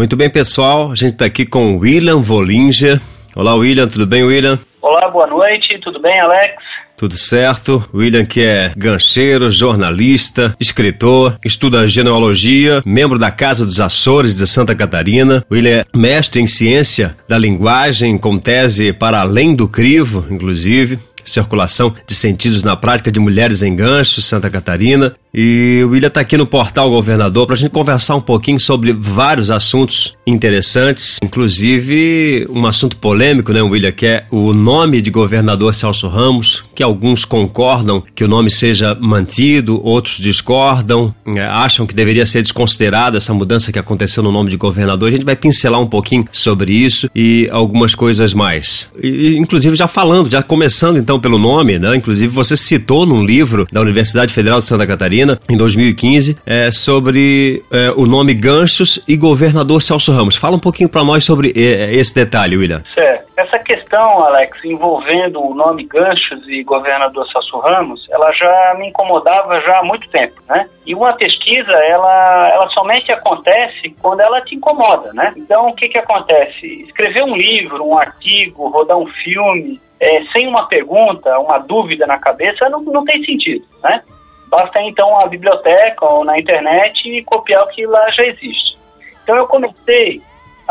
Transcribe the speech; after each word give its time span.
Muito 0.00 0.16
bem, 0.16 0.30
pessoal. 0.30 0.90
A 0.90 0.94
gente 0.94 1.12
está 1.12 1.26
aqui 1.26 1.44
com 1.44 1.74
o 1.74 1.80
William 1.80 2.22
Volinger. 2.22 2.98
Olá, 3.36 3.54
William. 3.54 3.86
Tudo 3.86 4.06
bem, 4.06 4.22
William? 4.22 4.58
Olá, 4.80 5.10
boa 5.10 5.26
noite. 5.26 5.78
Tudo 5.84 6.00
bem, 6.00 6.18
Alex? 6.18 6.54
Tudo 6.96 7.18
certo. 7.18 7.86
William, 7.92 8.24
que 8.24 8.40
é 8.40 8.72
gancheiro, 8.74 9.50
jornalista, 9.50 10.56
escritor, 10.58 11.36
estuda 11.44 11.86
genealogia, 11.86 12.82
membro 12.86 13.18
da 13.18 13.30
Casa 13.30 13.66
dos 13.66 13.78
Açores 13.78 14.34
de 14.34 14.46
Santa 14.46 14.74
Catarina. 14.74 15.44
William 15.52 15.80
é 15.80 15.84
mestre 15.94 16.40
em 16.40 16.46
ciência 16.46 17.14
da 17.28 17.36
linguagem, 17.36 18.16
com 18.16 18.38
tese 18.38 18.94
para 18.94 19.20
além 19.20 19.54
do 19.54 19.68
crivo, 19.68 20.24
inclusive 20.30 20.98
circulação 21.24 21.94
de 22.06 22.14
sentidos 22.14 22.62
na 22.62 22.76
prática 22.76 23.10
de 23.10 23.20
mulheres 23.20 23.62
em 23.62 23.74
gancho, 23.74 24.22
Santa 24.22 24.50
Catarina. 24.50 25.14
E 25.32 25.82
o 25.84 25.90
William 25.90 26.08
está 26.08 26.20
aqui 26.20 26.36
no 26.36 26.46
portal 26.46 26.90
Governador 26.90 27.46
para 27.46 27.54
a 27.54 27.58
gente 27.58 27.70
conversar 27.70 28.16
um 28.16 28.20
pouquinho 28.20 28.58
sobre 28.58 28.92
vários 28.92 29.50
assuntos 29.50 30.16
interessantes, 30.26 31.18
inclusive 31.22 32.46
um 32.50 32.66
assunto 32.66 32.96
polêmico, 32.96 33.52
né, 33.52 33.62
William, 33.62 33.92
que 33.92 34.06
é 34.06 34.24
o 34.30 34.52
nome 34.52 35.00
de 35.00 35.10
governador 35.10 35.74
Celso 35.74 36.08
Ramos, 36.08 36.64
que 36.74 36.82
alguns 36.82 37.24
concordam 37.24 38.02
que 38.14 38.24
o 38.24 38.28
nome 38.28 38.50
seja 38.50 38.96
mantido, 39.00 39.80
outros 39.84 40.16
discordam, 40.16 41.14
é, 41.26 41.42
acham 41.42 41.86
que 41.86 41.94
deveria 41.94 42.26
ser 42.26 42.42
desconsiderada 42.42 43.16
essa 43.16 43.32
mudança 43.32 43.72
que 43.72 43.78
aconteceu 43.78 44.22
no 44.22 44.32
nome 44.32 44.50
de 44.50 44.56
governador. 44.56 45.08
A 45.08 45.12
gente 45.12 45.24
vai 45.24 45.36
pincelar 45.36 45.80
um 45.80 45.86
pouquinho 45.86 46.24
sobre 46.32 46.72
isso 46.72 47.08
e 47.14 47.48
algumas 47.50 47.94
coisas 47.94 48.34
mais. 48.34 48.90
E, 49.00 49.36
inclusive 49.36 49.76
já 49.76 49.86
falando, 49.86 50.30
já 50.30 50.42
começando 50.42 50.96
então 50.96 51.20
pelo 51.20 51.38
nome, 51.38 51.78
né? 51.78 51.94
Inclusive 51.94 52.32
você 52.32 52.56
citou 52.56 53.06
num 53.06 53.24
livro 53.24 53.66
da 53.70 53.80
Universidade 53.80 54.32
Federal 54.32 54.58
de 54.58 54.64
Santa 54.64 54.86
Catarina 54.86 55.19
Catarina, 55.20 55.38
em 55.48 55.56
2015, 55.56 56.38
é, 56.46 56.70
sobre 56.70 57.62
é, 57.70 57.90
o 57.96 58.06
nome 58.06 58.34
Ganchos 58.34 59.02
e 59.06 59.16
governador 59.16 59.82
Celso 59.82 60.12
Ramos. 60.12 60.36
Fala 60.36 60.56
um 60.56 60.60
pouquinho 60.60 60.88
para 60.88 61.04
nós 61.04 61.24
sobre 61.24 61.52
é, 61.56 61.92
esse 61.94 62.14
detalhe, 62.14 62.56
William. 62.56 62.82
Certo. 62.94 63.30
Essa 63.36 63.58
questão, 63.58 64.22
Alex, 64.22 64.58
envolvendo 64.64 65.42
o 65.42 65.54
nome 65.54 65.84
Ganchos 65.84 66.46
e 66.46 66.62
governador 66.62 67.26
Celso 67.30 67.58
Ramos, 67.58 68.06
ela 68.10 68.30
já 68.32 68.74
me 68.78 68.88
incomodava 68.88 69.60
já 69.60 69.78
há 69.78 69.82
muito 69.82 70.08
tempo, 70.10 70.42
né? 70.48 70.68
E 70.86 70.94
uma 70.94 71.14
pesquisa, 71.14 71.72
ela, 71.72 72.48
ela 72.50 72.68
somente 72.70 73.10
acontece 73.10 73.94
quando 74.00 74.20
ela 74.20 74.42
te 74.42 74.54
incomoda, 74.54 75.12
né? 75.14 75.32
Então, 75.36 75.68
o 75.68 75.74
que 75.74 75.88
que 75.88 75.98
acontece? 75.98 76.66
Escrever 76.86 77.24
um 77.24 77.34
livro, 77.34 77.82
um 77.82 77.96
artigo, 77.96 78.68
rodar 78.68 78.98
um 78.98 79.06
filme, 79.06 79.80
é, 79.98 80.22
sem 80.32 80.46
uma 80.46 80.66
pergunta, 80.66 81.38
uma 81.38 81.58
dúvida 81.58 82.06
na 82.06 82.18
cabeça, 82.18 82.68
não, 82.68 82.82
não 82.82 83.04
tem 83.04 83.24
sentido, 83.24 83.64
né? 83.82 84.02
Basta 84.50 84.82
então 84.82 85.18
a 85.20 85.26
biblioteca 85.26 86.04
ou 86.04 86.24
na 86.24 86.38
internet 86.38 87.08
e 87.08 87.24
copiar 87.24 87.62
o 87.62 87.68
que 87.68 87.86
lá 87.86 88.10
já 88.10 88.26
existe. 88.26 88.76
Então 89.22 89.36
eu 89.36 89.46
comecei 89.46 90.20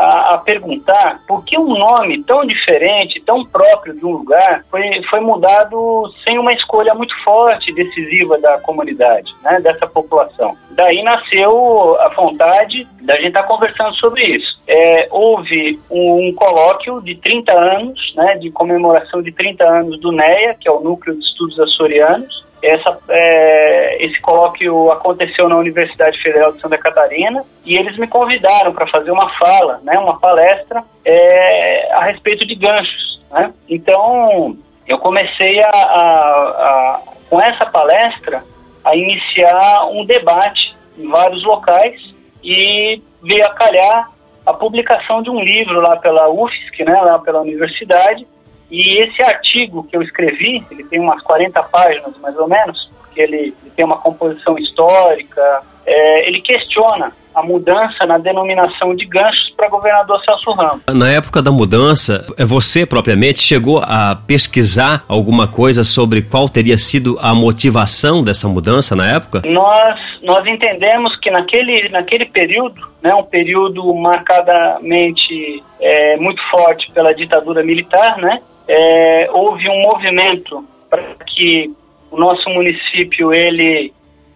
a, 0.00 0.34
a, 0.34 0.38
perguntar 0.38 1.20
por 1.26 1.44
que 1.44 1.58
um 1.58 1.78
nome 1.78 2.22
tão 2.24 2.44
diferente, 2.44 3.20
tão 3.20 3.44
próprio 3.44 3.94
de 3.94 4.04
um 4.04 4.12
lugar, 4.12 4.64
foi, 4.70 4.82
foi 5.10 5.20
mudado 5.20 6.10
sem 6.24 6.38
uma 6.38 6.52
escolha 6.54 6.94
muito 6.94 7.14
forte, 7.22 7.72
decisiva 7.72 8.38
da 8.38 8.58
comunidade, 8.60 9.30
né, 9.42 9.60
dessa 9.60 9.86
população. 9.86 10.56
Daí 10.70 11.02
nasceu 11.02 11.98
a 12.00 12.08
vontade 12.08 12.86
da 13.02 13.16
gente 13.16 13.28
estar 13.28 13.42
tá 13.42 13.48
conversando 13.48 13.94
sobre 13.96 14.24
isso. 14.24 14.60
É, 14.66 15.08
houve 15.10 15.78
um, 15.90 16.28
um, 16.28 16.32
colóquio 16.34 17.02
de 17.02 17.16
30 17.16 17.58
anos, 17.58 18.14
né, 18.14 18.36
de 18.36 18.50
comemoração 18.50 19.22
de 19.22 19.32
30 19.32 19.64
anos 19.64 20.00
do 20.00 20.12
NEA, 20.12 20.54
que 20.58 20.68
é 20.68 20.72
o 20.72 20.80
Núcleo 20.80 21.14
de 21.14 21.24
Estudos 21.24 21.58
Açorianos, 21.60 22.49
essa, 22.62 22.98
é, 23.08 24.04
esse 24.04 24.20
colóquio 24.20 24.90
aconteceu 24.90 25.48
na 25.48 25.56
Universidade 25.56 26.20
Federal 26.22 26.52
de 26.52 26.60
Santa 26.60 26.76
Catarina 26.76 27.44
e 27.64 27.76
eles 27.76 27.96
me 27.96 28.06
convidaram 28.06 28.72
para 28.72 28.86
fazer 28.88 29.10
uma 29.10 29.30
fala, 29.38 29.80
né, 29.82 29.98
uma 29.98 30.18
palestra 30.18 30.84
é, 31.04 31.92
a 31.92 32.04
respeito 32.04 32.46
de 32.46 32.54
ganchos. 32.54 33.22
Né? 33.30 33.52
Então, 33.68 34.56
eu 34.86 34.98
comecei 34.98 35.60
a, 35.60 35.70
a, 35.70 36.00
a, 36.00 37.00
com 37.28 37.40
essa 37.40 37.66
palestra, 37.66 38.44
a 38.84 38.96
iniciar 38.96 39.86
um 39.90 40.04
debate 40.04 40.74
em 40.98 41.08
vários 41.08 41.42
locais 41.44 42.14
e 42.42 43.02
veio 43.22 43.44
a 43.46 43.54
calhar 43.54 44.10
a 44.44 44.52
publicação 44.52 45.22
de 45.22 45.30
um 45.30 45.40
livro 45.40 45.80
lá 45.80 45.96
pela 45.96 46.28
UFSC, 46.28 46.84
né, 46.84 47.00
lá 47.00 47.18
pela 47.18 47.40
universidade, 47.40 48.26
e 48.70 48.98
esse 48.98 49.20
artigo 49.22 49.84
que 49.84 49.96
eu 49.96 50.02
escrevi, 50.02 50.64
ele 50.70 50.84
tem 50.84 51.00
umas 51.00 51.20
40 51.22 51.62
páginas 51.64 52.16
mais 52.18 52.36
ou 52.36 52.48
menos, 52.48 52.90
porque 52.98 53.20
ele, 53.20 53.54
ele 53.62 53.72
tem 53.74 53.84
uma 53.84 53.98
composição 53.98 54.56
histórica, 54.56 55.62
é, 55.84 56.28
ele 56.28 56.40
questiona 56.40 57.12
a 57.34 57.42
mudança 57.42 58.04
na 58.06 58.18
denominação 58.18 58.94
de 58.94 59.04
ganchos 59.06 59.50
para 59.56 59.68
governador 59.68 60.20
Celso 60.24 60.52
Ramos. 60.52 60.82
Na 60.92 61.10
época 61.10 61.40
da 61.40 61.50
mudança, 61.50 62.26
é 62.36 62.44
você 62.44 62.84
propriamente 62.84 63.40
chegou 63.40 63.78
a 63.78 64.16
pesquisar 64.26 65.04
alguma 65.08 65.46
coisa 65.46 65.84
sobre 65.84 66.22
qual 66.22 66.48
teria 66.48 66.76
sido 66.76 67.18
a 67.20 67.34
motivação 67.34 68.22
dessa 68.22 68.48
mudança 68.48 68.96
na 68.96 69.08
época? 69.08 69.42
Nós, 69.46 69.98
nós 70.22 70.44
entendemos 70.46 71.16
que 71.20 71.30
naquele, 71.30 71.88
naquele 71.88 72.26
período, 72.26 72.80
né, 73.02 73.14
um 73.14 73.24
período 73.24 73.92
marcadamente 73.94 75.62
é, 75.80 76.16
muito 76.16 76.42
forte 76.50 76.90
pela 76.92 77.14
ditadura 77.14 77.62
militar, 77.62 78.18
né, 78.18 78.38
é, 78.72 79.28
houve 79.32 79.68
um 79.68 79.80
movimento 79.80 80.64
para 80.88 81.02
que 81.26 81.74
o 82.08 82.16
nosso 82.16 82.48
município, 82.50 83.34
ele, 83.34 83.92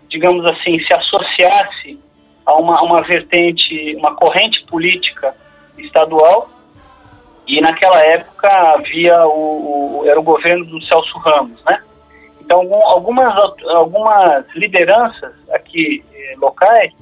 digamos 0.08 0.44
assim, 0.44 0.76
se 0.80 0.92
associasse 0.92 2.00
a 2.44 2.54
uma, 2.56 2.82
uma 2.82 3.00
vertente, 3.02 3.94
uma 3.94 4.16
corrente 4.16 4.64
política 4.66 5.36
estadual, 5.78 6.50
e 7.46 7.60
naquela 7.60 8.00
época 8.06 8.48
havia 8.72 9.24
o, 9.24 10.00
o, 10.00 10.06
era 10.06 10.18
o 10.18 10.22
governo 10.22 10.64
do 10.64 10.82
Celso 10.82 11.16
Ramos, 11.18 11.62
né? 11.64 11.80
Então 12.40 12.74
algumas 12.74 13.34
algumas 13.68 14.46
lideranças 14.54 15.32
aqui 15.50 16.04
eh, 16.12 16.34
locais 16.38 16.92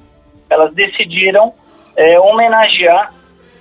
elas 0.49 0.73
decidiram 0.73 1.53
eh, 1.95 2.19
homenagear 2.19 3.13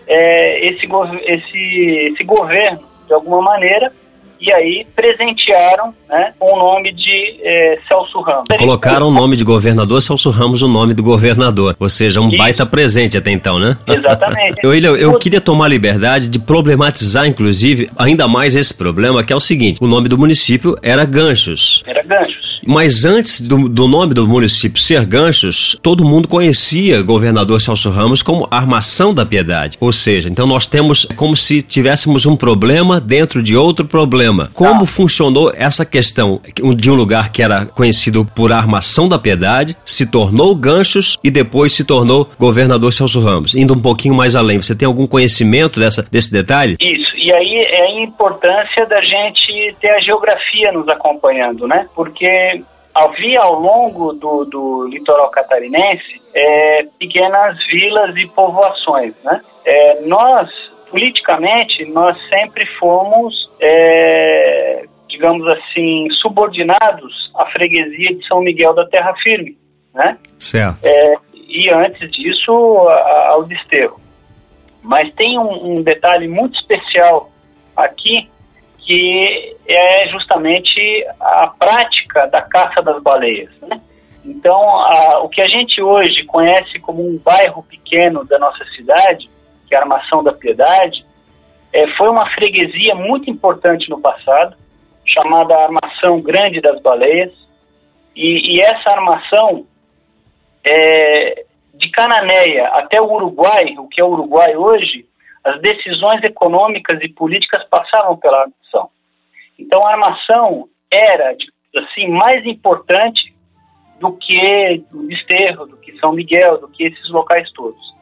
eh, 0.06 0.66
esse, 0.66 0.88
esse 1.24 2.12
esse 2.12 2.24
governo 2.24 2.91
de 3.12 3.14
alguma 3.14 3.42
maneira, 3.42 3.92
e 4.40 4.50
aí 4.52 4.86
presentearam 4.96 5.94
né, 6.08 6.32
com 6.38 6.52
o 6.52 6.58
nome 6.58 6.92
de 6.92 7.36
é, 7.42 7.78
Celso 7.86 8.20
Ramos. 8.22 8.44
Colocaram 8.58 9.08
o 9.08 9.10
nome 9.10 9.36
de 9.36 9.44
governador, 9.44 10.00
Celso 10.02 10.30
Ramos 10.30 10.62
o 10.62 10.68
nome 10.68 10.94
do 10.94 11.02
governador, 11.02 11.76
ou 11.78 11.88
seja, 11.88 12.20
um 12.20 12.28
Isso. 12.28 12.38
baita 12.38 12.66
presente 12.66 13.16
até 13.16 13.30
então, 13.30 13.58
né? 13.60 13.76
Exatamente. 13.86 14.58
eu, 14.64 14.74
eu, 14.74 14.96
eu 14.96 15.18
queria 15.18 15.40
tomar 15.40 15.66
a 15.66 15.68
liberdade 15.68 16.26
de 16.26 16.40
problematizar, 16.40 17.26
inclusive, 17.26 17.88
ainda 17.96 18.26
mais 18.26 18.56
esse 18.56 18.74
problema, 18.74 19.22
que 19.22 19.32
é 19.32 19.36
o 19.36 19.40
seguinte, 19.40 19.78
o 19.80 19.86
nome 19.86 20.08
do 20.08 20.18
município 20.18 20.76
era 20.82 21.04
Ganchos. 21.04 21.82
Era 21.86 22.02
Ganchos. 22.02 22.51
Mas 22.66 23.04
antes 23.04 23.40
do, 23.40 23.68
do, 23.68 23.88
nome 23.88 24.14
do 24.14 24.26
município 24.26 24.80
ser 24.80 25.04
Ganchos, 25.04 25.76
todo 25.82 26.04
mundo 26.04 26.28
conhecia 26.28 27.02
governador 27.02 27.60
Celso 27.60 27.90
Ramos 27.90 28.22
como 28.22 28.46
Armação 28.50 29.12
da 29.12 29.26
Piedade. 29.26 29.76
Ou 29.80 29.92
seja, 29.92 30.28
então 30.28 30.46
nós 30.46 30.66
temos 30.66 31.06
como 31.16 31.36
se 31.36 31.62
tivéssemos 31.62 32.26
um 32.26 32.36
problema 32.36 33.00
dentro 33.00 33.42
de 33.42 33.56
outro 33.56 33.84
problema. 33.84 34.50
Como 34.52 34.84
ah. 34.84 34.86
funcionou 34.86 35.52
essa 35.54 35.84
questão 35.84 36.40
de 36.76 36.90
um 36.90 36.94
lugar 36.94 37.30
que 37.32 37.42
era 37.42 37.66
conhecido 37.66 38.24
por 38.24 38.52
Armação 38.52 39.08
da 39.08 39.18
Piedade, 39.18 39.76
se 39.84 40.06
tornou 40.06 40.54
Ganchos 40.54 41.18
e 41.22 41.30
depois 41.30 41.74
se 41.74 41.84
tornou 41.84 42.30
governador 42.38 42.92
Celso 42.92 43.20
Ramos? 43.20 43.54
Indo 43.54 43.74
um 43.74 43.80
pouquinho 43.80 44.14
mais 44.14 44.34
além, 44.34 44.60
você 44.60 44.74
tem 44.74 44.86
algum 44.86 45.06
conhecimento 45.06 45.80
dessa, 45.80 46.06
desse 46.10 46.30
detalhe? 46.30 46.76
Isso. 46.80 47.11
E 47.22 47.32
aí 47.32 47.56
é 47.56 47.82
a 47.82 48.00
importância 48.00 48.84
da 48.84 49.00
gente 49.00 49.76
ter 49.80 49.90
a 49.90 50.00
geografia 50.00 50.72
nos 50.72 50.88
acompanhando, 50.88 51.68
né? 51.68 51.88
Porque 51.94 52.60
havia 52.92 53.38
ao 53.40 53.60
longo 53.60 54.12
do, 54.12 54.44
do 54.44 54.88
litoral 54.88 55.30
catarinense 55.30 56.20
é, 56.34 56.84
pequenas 56.98 57.64
vilas 57.68 58.16
e 58.16 58.26
povoações, 58.26 59.14
né? 59.22 59.40
É, 59.64 60.00
nós, 60.00 60.50
politicamente, 60.90 61.84
nós 61.84 62.18
sempre 62.28 62.66
fomos, 62.80 63.48
é, 63.60 64.84
digamos 65.08 65.46
assim, 65.46 66.10
subordinados 66.10 67.30
à 67.36 67.46
freguesia 67.46 68.16
de 68.16 68.26
São 68.26 68.40
Miguel 68.40 68.74
da 68.74 68.84
Terra 68.86 69.14
Firme, 69.22 69.56
né? 69.94 70.18
Certo. 70.40 70.84
É, 70.84 71.14
e 71.48 71.70
antes 71.70 72.10
disso, 72.10 72.50
ao 72.50 73.44
desterro. 73.44 74.01
Mas 74.82 75.12
tem 75.14 75.38
um, 75.38 75.78
um 75.78 75.82
detalhe 75.82 76.26
muito 76.26 76.58
especial 76.58 77.30
aqui, 77.76 78.28
que 78.78 79.56
é 79.66 80.08
justamente 80.08 81.06
a 81.20 81.46
prática 81.58 82.26
da 82.26 82.42
caça 82.42 82.82
das 82.82 83.00
baleias. 83.02 83.50
Né? 83.62 83.80
Então, 84.24 84.60
a, 84.60 85.20
o 85.22 85.28
que 85.28 85.40
a 85.40 85.48
gente 85.48 85.80
hoje 85.80 86.24
conhece 86.24 86.78
como 86.80 87.06
um 87.06 87.16
bairro 87.18 87.62
pequeno 87.62 88.24
da 88.24 88.38
nossa 88.38 88.64
cidade, 88.76 89.30
que 89.68 89.74
é 89.74 89.78
a 89.78 89.82
Armação 89.82 90.22
da 90.22 90.32
Piedade, 90.32 91.04
é, 91.72 91.86
foi 91.96 92.08
uma 92.08 92.28
freguesia 92.30 92.94
muito 92.94 93.30
importante 93.30 93.88
no 93.88 94.00
passado, 94.00 94.56
chamada 95.04 95.54
Armação 95.54 96.20
Grande 96.20 96.60
das 96.60 96.80
Baleias, 96.82 97.32
e, 98.14 98.56
e 98.56 98.60
essa 98.60 98.90
armação 98.90 99.66
é, 100.64 101.44
de 101.82 101.90
Cananéia 101.90 102.68
até 102.68 103.00
o 103.00 103.12
Uruguai, 103.12 103.74
o 103.76 103.88
que 103.88 104.00
é 104.00 104.04
o 104.04 104.10
Uruguai 104.10 104.56
hoje, 104.56 105.04
as 105.44 105.60
decisões 105.60 106.22
econômicas 106.22 107.02
e 107.02 107.08
políticas 107.08 107.64
passavam 107.68 108.16
pela 108.16 108.42
armação. 108.42 108.88
Então 109.58 109.84
a 109.84 109.90
armação 109.90 110.68
era 110.88 111.36
assim 111.76 112.08
mais 112.08 112.46
importante 112.46 113.34
do 113.98 114.12
que 114.12 114.84
o 114.92 115.08
Desterro, 115.08 115.66
do 115.66 115.76
que 115.76 115.98
São 115.98 116.12
Miguel, 116.12 116.58
do 116.58 116.68
que 116.68 116.84
esses 116.84 117.10
locais 117.10 117.50
todos. 117.52 117.92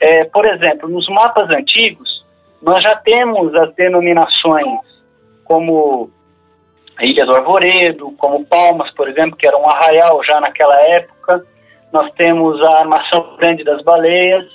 É, 0.00 0.24
por 0.24 0.46
exemplo, 0.46 0.88
nos 0.88 1.06
mapas 1.08 1.50
antigos, 1.50 2.24
nós 2.62 2.82
já 2.82 2.96
temos 2.96 3.54
as 3.54 3.74
denominações 3.74 4.80
como 5.44 6.10
a 6.96 7.04
Ilha 7.04 7.26
do 7.26 7.36
Arvoredo, 7.36 8.10
como 8.12 8.46
Palmas, 8.46 8.90
por 8.92 9.08
exemplo, 9.08 9.36
que 9.36 9.46
era 9.46 9.56
um 9.58 9.68
arraial 9.68 10.24
já 10.24 10.40
naquela 10.40 10.76
época. 10.80 11.44
Nós 11.92 12.10
temos 12.12 12.60
a 12.62 12.78
Armação 12.80 13.36
Grande 13.38 13.64
das 13.64 13.82
Baleias, 13.82 14.46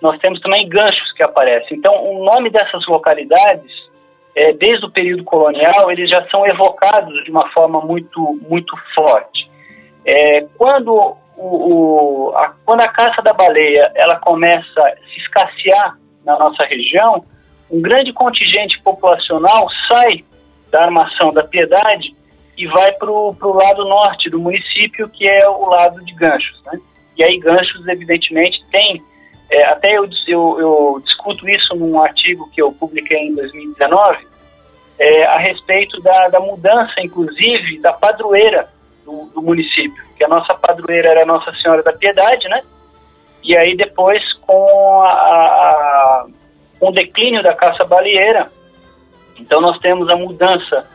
nós 0.00 0.18
temos 0.18 0.40
também 0.40 0.68
ganchos 0.68 1.12
que 1.12 1.22
aparecem. 1.22 1.78
Então, 1.78 1.94
o 1.94 2.24
nome 2.24 2.50
dessas 2.50 2.84
localidades, 2.86 3.72
é, 4.34 4.52
desde 4.52 4.84
o 4.84 4.90
período 4.90 5.22
colonial, 5.22 5.90
eles 5.90 6.10
já 6.10 6.26
são 6.28 6.44
evocados 6.44 7.22
de 7.24 7.30
uma 7.30 7.48
forma 7.50 7.80
muito, 7.80 8.40
muito 8.48 8.76
forte. 8.94 9.48
É, 10.04 10.44
quando, 10.58 11.16
o, 11.36 12.30
o, 12.30 12.36
a, 12.36 12.52
quando 12.64 12.80
a 12.80 12.88
caça 12.88 13.22
da 13.22 13.32
baleia 13.32 13.92
ela 13.94 14.16
começa 14.18 14.80
a 14.80 14.96
se 14.96 15.20
escassear 15.20 15.96
na 16.24 16.36
nossa 16.36 16.64
região, 16.64 17.24
um 17.70 17.80
grande 17.80 18.12
contingente 18.12 18.80
populacional 18.82 19.68
sai 19.88 20.24
da 20.70 20.82
armação 20.82 21.32
da 21.32 21.44
Piedade 21.44 22.16
e 22.62 22.66
vai 22.68 22.92
para 22.92 23.10
o 23.10 23.52
lado 23.54 23.84
norte 23.84 24.30
do 24.30 24.38
município, 24.38 25.08
que 25.08 25.28
é 25.28 25.48
o 25.48 25.66
lado 25.66 26.00
de 26.04 26.14
Ganchos. 26.14 26.62
Né? 26.66 26.78
E 27.18 27.24
aí 27.24 27.36
Ganchos, 27.36 27.88
evidentemente, 27.88 28.64
tem 28.70 29.02
é, 29.50 29.64
até 29.64 29.98
eu, 29.98 30.08
eu, 30.28 30.60
eu, 30.60 31.02
discuto 31.04 31.48
isso 31.48 31.74
num 31.74 32.00
artigo 32.00 32.48
que 32.52 32.62
eu 32.62 32.72
publiquei 32.72 33.18
em 33.18 33.34
2019, 33.34 34.28
é, 34.96 35.24
a 35.24 35.38
respeito 35.38 36.00
da, 36.02 36.28
da, 36.28 36.38
mudança, 36.38 36.94
inclusive, 37.00 37.80
da 37.80 37.92
padroeira 37.92 38.68
do, 39.04 39.26
do, 39.34 39.42
município, 39.42 40.02
que 40.16 40.22
a 40.22 40.28
nossa 40.28 40.54
padroeira 40.54 41.10
era 41.10 41.26
Nossa 41.26 41.52
Senhora 41.56 41.82
da 41.82 41.92
Piedade, 41.92 42.48
né? 42.48 42.62
E 43.42 43.56
aí 43.56 43.76
depois, 43.76 44.22
com, 44.34 45.02
a, 45.02 45.10
a, 45.10 46.26
com 46.78 46.90
o 46.90 46.92
declínio 46.92 47.42
da 47.42 47.54
caça 47.54 47.84
baleeira, 47.84 48.50
então 49.36 49.60
nós 49.60 49.78
temos 49.80 50.08
a 50.08 50.14
mudança 50.14 50.86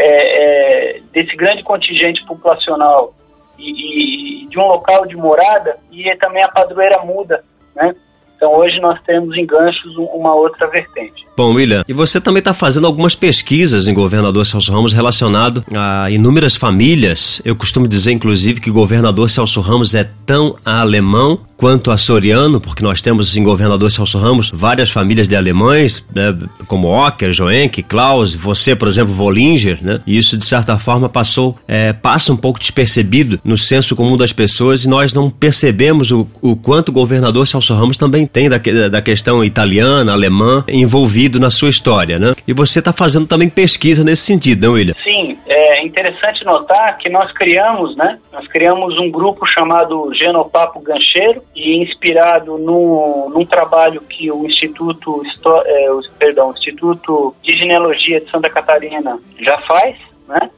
é, 0.00 0.96
é 0.96 1.00
desse 1.12 1.36
grande 1.36 1.62
contingente 1.62 2.24
populacional 2.24 3.14
e, 3.58 4.44
e, 4.44 4.46
de 4.48 4.58
um 4.58 4.66
local 4.66 5.06
de 5.06 5.16
morada 5.16 5.76
e 5.90 6.14
também 6.16 6.42
a 6.42 6.48
padroeira 6.48 7.02
muda 7.04 7.44
né? 7.74 7.94
Então 8.36 8.54
hoje 8.54 8.80
nós 8.80 8.98
temos 9.02 9.36
em 9.36 9.44
ganchos 9.44 9.94
uma 9.96 10.34
outra 10.34 10.66
vertente. 10.66 11.26
Bom, 11.36 11.52
William, 11.52 11.84
e 11.86 11.92
você 11.92 12.18
também 12.18 12.38
está 12.38 12.54
fazendo 12.54 12.86
algumas 12.86 13.14
pesquisas 13.14 13.86
em 13.86 13.92
governador 13.92 14.46
Celso 14.46 14.72
Ramos 14.72 14.94
relacionado 14.94 15.62
a 15.76 16.10
inúmeras 16.10 16.56
famílias. 16.56 17.42
Eu 17.44 17.54
costumo 17.54 17.86
dizer, 17.86 18.12
inclusive, 18.12 18.60
que 18.60 18.70
governador 18.70 19.28
Celso 19.28 19.60
Ramos 19.60 19.94
é 19.94 20.08
tão 20.24 20.56
alemão 20.64 21.40
quanto 21.60 21.90
açoriano, 21.90 22.58
porque 22.58 22.82
nós 22.82 23.02
temos 23.02 23.36
em 23.36 23.44
governador 23.44 23.90
Celso 23.90 24.16
Ramos 24.16 24.50
várias 24.50 24.90
famílias 24.90 25.28
de 25.28 25.36
alemães, 25.36 26.02
né, 26.14 26.34
como 26.66 26.88
Ocker, 26.88 27.34
Joenck, 27.34 27.82
Klaus, 27.82 28.34
você, 28.34 28.74
por 28.74 28.88
exemplo, 28.88 29.12
Vollinger, 29.12 29.78
né? 29.82 30.00
E 30.06 30.16
isso, 30.16 30.38
de 30.38 30.46
certa 30.46 30.78
forma, 30.78 31.06
passou, 31.06 31.58
é, 31.68 31.92
passa 31.92 32.32
um 32.32 32.36
pouco 32.36 32.58
despercebido 32.58 33.38
no 33.44 33.58
senso 33.58 33.94
comum 33.94 34.16
das 34.16 34.32
pessoas 34.32 34.86
e 34.86 34.88
nós 34.88 35.12
não 35.12 35.28
percebemos 35.28 36.10
o, 36.10 36.26
o 36.40 36.56
quanto 36.56 36.88
o 36.88 36.92
governador 36.92 37.46
Celso 37.46 37.74
Ramos 37.74 37.98
também 37.98 38.26
tem 38.26 38.48
da, 38.48 38.56
da 38.88 39.02
questão 39.02 39.44
italiana, 39.44 40.14
alemã, 40.14 40.64
envolvido 40.66 41.38
na 41.38 41.50
sua 41.50 41.68
história, 41.68 42.18
né? 42.18 42.34
E 42.48 42.54
você 42.54 42.78
está 42.78 42.90
fazendo 42.90 43.26
também 43.26 43.50
pesquisa 43.50 44.02
nesse 44.02 44.22
sentido, 44.22 44.66
não, 44.66 44.72
William? 44.72 44.94
Sim, 45.04 45.36
é 45.46 45.84
interessante 45.84 46.42
notar 46.42 46.96
que 46.96 47.10
nós 47.10 47.30
criamos, 47.32 47.94
né? 47.96 48.18
Nós 48.32 48.46
criamos 48.48 48.98
um 48.98 49.10
grupo 49.10 49.44
chamado 49.44 50.10
Genopapo 50.14 50.80
Gancheiro 50.80 51.42
e 51.54 51.82
inspirado 51.82 52.56
no, 52.58 53.28
num 53.30 53.44
trabalho 53.44 54.00
que 54.02 54.30
o 54.30 54.46
Instituto, 54.46 55.22
é, 55.66 55.90
o, 55.90 56.02
perdão, 56.18 56.50
o 56.50 56.52
Instituto 56.52 57.34
de 57.42 57.56
Genealogia 57.56 58.20
de 58.20 58.30
Santa 58.30 58.48
Catarina 58.48 59.18
já 59.38 59.58
faz, 59.62 59.96
né? 60.28 60.50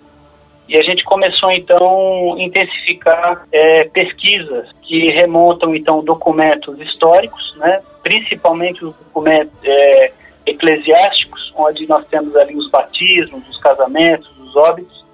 E 0.69 0.77
a 0.79 0.83
gente 0.83 1.05
começou 1.05 1.51
então 1.51 2.35
a 2.35 2.43
intensificar 2.43 3.47
é, 3.51 3.85
pesquisas 3.85 4.69
que 4.83 5.11
remontam 5.11 5.75
então 5.75 6.05
documentos 6.05 6.81
históricos, 6.81 7.55
né? 7.57 7.83
Principalmente 8.03 8.85
os 8.85 8.95
documentos 8.95 9.53
é, 9.65 10.13
eclesiásticos, 10.47 11.53
onde 11.57 11.87
nós 11.87 12.07
temos 12.07 12.35
ali 12.37 12.55
os 12.57 12.71
batismos, 12.71 13.49
os 13.49 13.59
casamentos, 13.59 14.31
os 14.39 14.55
óbitos, 14.57 15.05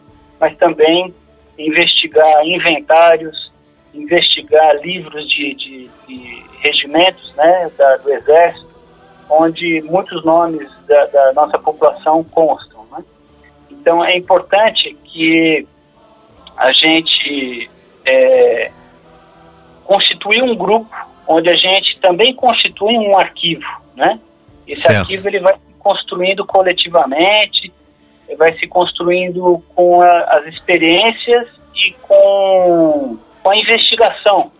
mas 0.41 0.57
também 0.57 1.13
investigar 1.59 2.45
inventários, 2.45 3.48
investigar 3.95 4.77
livros 4.77 5.29
de, 5.29 5.55
de, 5.55 5.91
de 6.07 6.45
regimentos 6.61 7.35
né, 7.37 7.71
da, 7.77 7.97
do 7.97 8.11
Exército, 8.11 8.69
onde 9.31 9.83
muitos 9.83 10.25
nomes 10.25 10.69
da, 10.87 11.07
da 11.07 11.33
nossa 11.33 11.59
população 11.59 12.25
constam. 12.25 12.85
Né? 12.93 13.05
Então 13.71 14.05
é 14.05 14.17
importante 14.17 14.97
que 15.05 15.67
a 16.57 16.73
gente 16.73 17.71
é, 18.05 18.71
constitui 19.85 20.43
um 20.43 20.57
grupo 20.57 20.95
onde 21.27 21.49
a 21.49 21.57
gente 21.57 21.99
também 22.01 22.35
constitui 22.35 22.97
um 22.99 23.17
arquivo, 23.17 23.67
né? 23.95 24.19
Esse 24.67 24.83
certo. 24.83 25.01
arquivo 25.01 25.29
ele 25.29 25.41
vai 25.41 25.55
se 25.55 25.75
construindo 25.79 26.45
coletivamente, 26.45 27.73
vai 28.37 28.59
se 28.59 28.67
construindo 28.67 29.63
com 29.75 30.01
a, 30.01 30.21
as 30.21 30.47
experiências 30.47 31.49
e 31.75 31.93
com, 32.03 33.19
com 33.43 33.51
a 33.51 33.57
investigação. 33.57 34.51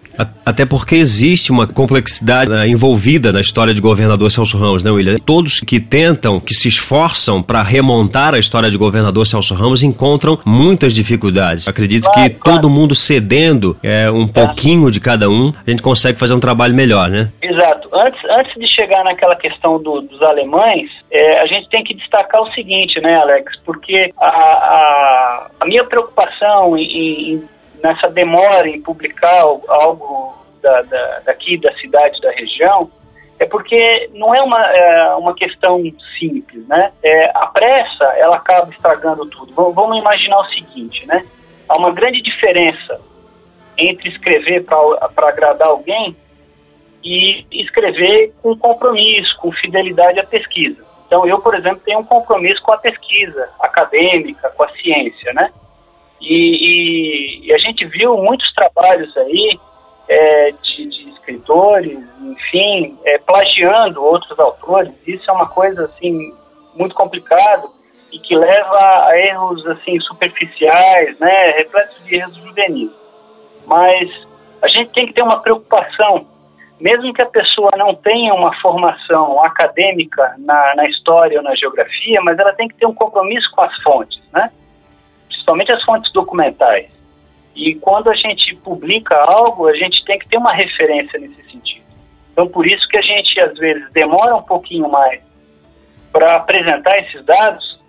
Até 0.45 0.67
porque 0.67 0.97
existe 0.97 1.53
uma 1.53 1.67
complexidade 1.67 2.51
uh, 2.51 2.67
envolvida 2.67 3.31
na 3.31 3.41
história 3.41 3.73
de 3.73 3.81
governador 3.81 4.31
Celso 4.31 4.59
Ramos, 4.59 4.83
né, 4.83 4.91
William? 4.91 5.17
Todos 5.19 5.61
que 5.61 5.79
tentam, 5.79 6.41
que 6.41 6.55
se 6.55 6.69
esforçam 6.69 7.41
para 7.41 7.63
remontar 7.63 8.35
a 8.35 8.39
história 8.39 8.69
de 8.69 8.77
governador 8.77 9.27
Celso 9.27 9.55
Ramos 9.55 9.85
encontram 9.85 10.37
muitas 10.45 10.93
dificuldades. 10.93 11.69
Acredito 11.69 12.11
claro, 12.11 12.31
que 12.31 12.37
claro. 12.37 12.61
todo 12.61 12.71
mundo 12.71 12.97
cedendo 12.97 13.77
é, 13.83 14.11
um 14.11 14.25
é. 14.25 14.27
pouquinho 14.27 14.91
de 14.91 14.99
cada 14.99 15.31
um, 15.31 15.53
a 15.65 15.71
gente 15.71 15.83
consegue 15.83 16.19
fazer 16.19 16.35
um 16.35 16.41
trabalho 16.41 16.75
melhor, 16.75 17.09
né? 17.09 17.31
Exato. 17.41 17.89
Antes, 17.93 18.21
antes 18.25 18.55
de 18.55 18.67
chegar 18.67 19.05
naquela 19.05 19.37
questão 19.37 19.81
do, 19.81 20.01
dos 20.01 20.21
alemães, 20.23 20.91
é, 21.13 21.41
a 21.41 21.47
gente 21.47 21.69
tem 21.69 21.85
que 21.85 21.95
destacar 21.95 22.43
o 22.43 22.53
seguinte, 22.53 23.01
né, 23.01 23.17
Alex? 23.17 23.53
Porque 23.65 24.13
a, 24.19 24.27
a, 24.27 25.47
a 25.61 25.67
minha 25.67 25.85
preocupação 25.85 26.77
em, 26.77 27.35
em 27.35 27.49
nessa 27.83 28.09
demora 28.09 28.69
em 28.69 28.81
publicar 28.81 29.43
algo 29.69 30.35
da, 30.63 30.83
da, 30.83 31.21
daqui 31.27 31.57
da 31.57 31.73
cidade, 31.75 32.21
da 32.21 32.31
região, 32.33 32.91
é 33.39 33.47
porque 33.47 34.11
não 34.15 34.35
é 34.35 34.43
uma, 34.43 34.61
é 34.67 35.15
uma 35.15 35.35
questão 35.35 35.81
simples, 36.19 36.67
né? 36.67 36.93
É, 37.03 37.31
a 37.35 37.47
pressa, 37.47 38.05
ela 38.17 38.37
acaba 38.37 38.71
estragando 38.71 39.27
tudo. 39.27 39.53
Vamos 39.73 39.97
imaginar 39.97 40.41
o 40.41 40.47
seguinte, 40.47 41.07
né? 41.07 41.25
Há 41.69 41.79
uma 41.79 41.93
grande 41.93 42.21
diferença 42.21 43.01
entre 43.77 44.09
escrever 44.09 44.65
para 44.65 45.29
agradar 45.29 45.69
alguém 45.69 46.17
e 47.03 47.47
escrever 47.53 48.35
com 48.43 48.59
compromisso, 48.59 49.37
com 49.39 49.53
fidelidade 49.53 50.19
à 50.19 50.27
pesquisa. 50.27 50.85
Então, 51.07 51.25
eu, 51.25 51.39
por 51.39 51.55
exemplo, 51.55 51.81
tenho 51.85 52.01
um 52.01 52.05
compromisso 52.05 52.61
com 52.63 52.73
a 52.73 52.79
pesquisa 52.79 53.49
acadêmica, 53.61 54.51
com 54.51 54.65
a 54.65 54.69
ciência, 54.71 55.33
né? 55.33 55.51
E, 56.21 56.35
e, 56.35 57.47
e 57.47 57.53
a 57.53 57.59
gente 57.59 57.87
viu 57.87 58.17
muitos 58.17 58.53
trabalhos 58.53 59.17
aí 59.17 59.59
é, 60.09 60.53
de, 60.63 60.89
de, 60.89 61.09
escritores, 61.11 61.99
enfim, 62.23 62.99
é, 63.05 63.19
plagiando 63.19 64.03
outros 64.03 64.39
autores. 64.39 64.93
Isso 65.07 65.31
é 65.31 65.33
uma 65.33 65.49
coisa 65.49 65.85
assim 65.85 66.35
muito 66.75 66.95
complicado 66.95 67.71
e 68.13 68.19
que 68.19 68.35
leva 68.35 69.07
a 69.07 69.19
erros 69.19 69.67
assim 69.67 70.01
superficiais, 70.01 71.19
né, 71.19 71.51
repletos 71.53 72.05
de 72.05 72.17
erros 72.17 72.37
juvenis. 72.37 72.91
Mas 73.67 74.11
a 74.63 74.69
gente 74.69 74.91
tem 74.93 75.07
que 75.07 75.13
ter 75.13 75.23
uma 75.23 75.41
preocupação, 75.41 76.27
mesmo 76.81 77.13
que 77.13 77.21
a 77.21 77.27
pessoa 77.27 77.71
não 77.77 77.95
tenha 77.95 78.33
uma 78.33 78.55
formação 78.61 79.45
acadêmica 79.45 80.35
na, 80.39 80.75
na 80.75 80.87
história 80.87 81.39
ou 81.39 81.45
na 81.45 81.55
geografia, 81.55 82.21
mas 82.23 82.39
ela 82.39 82.55
tem 82.55 82.69
que 82.69 82.75
ter 82.75 82.87
um 82.87 82.95
compromisso 82.95 83.51
com 83.51 83.65
as 83.65 83.83
fontes, 83.83 84.19
né? 84.33 84.51
Principalmente 85.49 85.73
as 85.73 85.83
fontes 85.85 86.13
documentais. 86.13 86.87
E 87.55 87.75
quando 87.77 88.11
a 88.11 88.15
gente 88.15 88.55
publica 88.57 89.15
algo, 89.17 89.67
a 89.67 89.75
gente 89.75 90.05
tem 90.05 90.19
que 90.19 90.29
ter 90.29 90.37
uma 90.37 90.53
referência 90.53 91.19
nesse 91.19 91.43
sentido. 91.51 91.85
Então, 92.33 92.47
por 92.47 92.67
isso 92.67 92.87
que 92.89 92.97
a 92.97 93.03
gente, 93.03 93.41
às 93.41 93.57
vezes, 93.59 93.91
demora 93.93 94.37
um 94.37 94.43
pouquinho 94.43 94.89
mais 94.89 95.21
para 96.13 96.37
apresentar 96.37 96.99
esses 96.99 97.25
dados, 97.25 97.81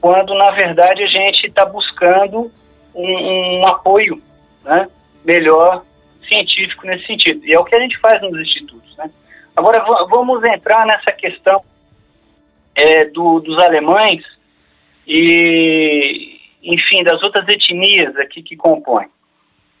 quando, 0.00 0.34
na 0.34 0.50
verdade, 0.52 1.02
a 1.02 1.06
gente 1.06 1.46
está 1.46 1.64
buscando 1.64 2.50
um, 2.94 3.60
um, 3.60 3.66
apoio 3.66 4.20
né, 4.64 4.88
melhor 5.24 5.84
científico 6.26 6.86
nesse 6.86 7.06
sentido. 7.06 7.44
E 7.44 7.52
é 7.52 7.58
o 7.58 7.64
que 7.64 7.74
a 7.74 7.80
gente 7.80 7.98
faz 7.98 8.20
nos 8.22 8.38
institutos. 8.40 8.96
Né? 8.96 9.10
Agora, 9.54 9.84
vamos 10.08 10.42
entrar 10.44 10.86
nessa 10.86 11.12
questão 11.12 11.62
é, 12.74 13.04
do, 13.06 13.40
dos 13.40 13.58
alemães 13.62 14.24
e, 15.06 16.25
enfim, 16.66 17.04
das 17.04 17.22
outras 17.22 17.46
etnias 17.48 18.16
aqui 18.16 18.42
que 18.42 18.56
compõem. 18.56 19.06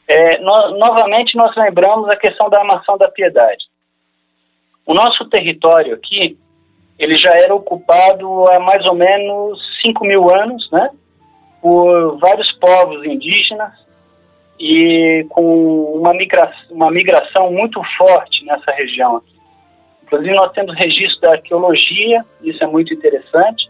É, 0.08 0.38
no, 0.38 0.78
novamente, 0.78 1.36
nós 1.36 1.54
lembramos 1.56 2.08
a 2.08 2.16
questão 2.16 2.48
da 2.48 2.60
armação 2.60 2.96
da 2.96 3.08
piedade. 3.10 3.64
O 4.86 4.94
nosso 4.94 5.28
território 5.28 5.94
aqui, 5.94 6.38
ele 6.96 7.16
já 7.16 7.30
era 7.30 7.54
ocupado 7.54 8.48
há 8.52 8.60
mais 8.60 8.86
ou 8.86 8.94
menos 8.94 9.60
5 9.82 10.04
mil 10.04 10.32
anos, 10.32 10.70
né? 10.70 10.90
Por 11.60 12.18
vários 12.18 12.52
povos 12.52 13.04
indígenas 13.04 13.72
e 14.60 15.26
com 15.28 15.92
uma 15.94 16.14
migração, 16.14 16.70
uma 16.70 16.90
migração 16.90 17.50
muito 17.50 17.82
forte 17.98 18.44
nessa 18.44 18.70
região 18.70 19.16
aqui. 19.16 19.36
Inclusive, 20.04 20.36
nós 20.36 20.52
temos 20.52 20.76
registro 20.76 21.20
da 21.22 21.32
arqueologia, 21.32 22.24
isso 22.42 22.62
é 22.62 22.66
muito 22.68 22.94
interessante. 22.94 23.68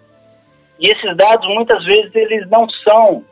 E 0.79 0.91
esses 0.91 1.17
dados, 1.17 1.47
muitas 1.49 1.85
vezes, 1.85 2.15
eles 2.15 2.49
não 2.51 2.69
são 2.85 3.25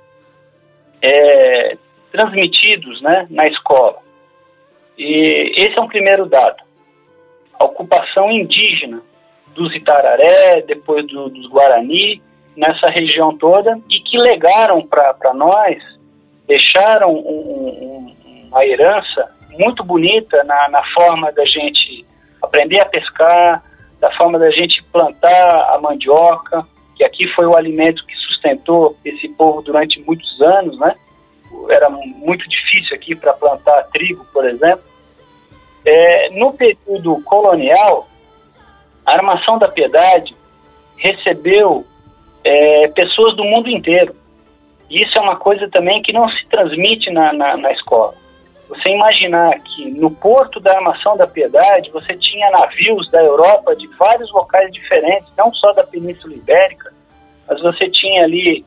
é, 1.03 1.77
transmitidos 2.11 3.03
né, 3.03 3.27
na 3.31 3.47
escola. 3.47 3.99
E 4.97 5.53
esse 5.57 5.79
é 5.79 5.81
um 5.81 5.89
primeiro 5.89 6.27
dado. 6.27 6.63
A 7.59 7.65
ocupação 7.65 8.31
indígena 8.31 9.03
dos 9.55 9.75
Itararé, 9.75 10.63
depois 10.63 11.07
do, 11.07 11.29
dos 11.29 11.47
Guarani, 11.49 12.23
nessa 12.57 12.89
região 12.89 13.37
toda, 13.37 13.79
e 13.91 14.01
que 14.01 14.17
legaram 14.19 14.87
para 14.87 15.35
nós, 15.35 15.83
deixaram 16.47 17.13
um, 17.13 17.17
um, 17.19 18.47
uma 18.49 18.65
herança 18.65 19.31
muito 19.59 19.85
bonita 19.85 20.43
na, 20.45 20.69
na 20.69 20.83
forma 20.93 21.33
da 21.33 21.45
gente 21.45 22.05
aprender 22.43 22.81
a 22.81 22.87
pescar, 22.87 23.63
da 24.01 24.11
forma 24.13 24.39
da 24.39 24.51
gente 24.51 24.83
plantar 24.85 25.75
a 25.75 25.81
mandioca, 25.81 26.67
que 26.95 27.05
aqui 27.05 27.29
foi 27.29 27.47
o 27.47 27.57
alimento 27.57 28.05
que 28.07 28.15
sustentou 28.17 28.97
esse 29.05 29.29
povo 29.31 29.63
durante 29.63 30.01
muitos 30.01 30.41
anos, 30.41 30.79
né? 30.79 30.95
era 31.71 31.89
muito 31.89 32.49
difícil 32.49 32.97
aqui 32.97 33.15
para 33.15 33.33
plantar 33.33 33.85
trigo, 33.93 34.27
por 34.33 34.45
exemplo. 34.45 34.85
É, 35.85 36.31
no 36.31 36.53
período 36.53 37.23
colonial, 37.23 38.09
a 39.05 39.13
Armação 39.13 39.59
da 39.59 39.69
Piedade 39.69 40.35
recebeu 40.97 41.87
é, 42.43 42.89
pessoas 42.89 43.37
do 43.37 43.45
mundo 43.45 43.69
inteiro. 43.69 44.15
Isso 44.91 45.19
é 45.19 45.21
uma 45.21 45.37
coisa 45.37 45.69
também 45.69 46.03
que 46.03 46.13
não 46.13 46.29
se 46.29 46.47
transmite 46.47 47.11
na, 47.11 47.33
na, 47.33 47.57
na 47.57 47.73
escola. 47.73 48.15
Você 48.69 48.91
imaginar 48.91 49.59
que 49.61 49.91
no 49.91 50.11
porto 50.11 50.59
da 50.59 50.73
Armação 50.73 51.17
da 51.17 51.27
Piedade 51.27 51.91
você 51.91 52.17
tinha 52.17 52.51
navios 52.51 53.11
da 53.11 53.23
Europa 53.23 53.77
de 53.77 53.87
vários 53.99 54.33
locais 54.33 54.73
diferentes, 54.73 55.29
não 55.37 55.53
só 55.53 55.73
da 55.73 55.85
Península 55.85 56.35
Ibérica, 56.35 56.93
mas 57.47 57.61
você 57.61 57.89
tinha 57.91 58.25
ali 58.25 58.65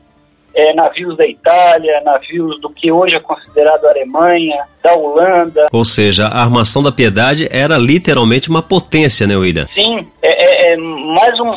é, 0.54 0.72
navios 0.74 1.16
da 1.16 1.26
Itália, 1.26 2.00
navios 2.04 2.60
do 2.60 2.70
que 2.70 2.90
hoje 2.90 3.16
é 3.16 3.20
considerado 3.20 3.86
Alemanha, 3.86 4.64
da 4.82 4.94
Holanda. 4.94 5.66
Ou 5.72 5.84
seja, 5.84 6.26
a 6.26 6.42
armação 6.42 6.82
da 6.82 6.92
Piedade 6.92 7.48
era 7.50 7.76
literalmente 7.76 8.48
uma 8.48 8.62
potência, 8.62 9.26
né, 9.26 9.36
William? 9.36 9.66
Sim, 9.74 10.06
é, 10.22 10.70
é, 10.70 10.72
é 10.72 10.76
mais 10.76 11.38
um, 11.40 11.52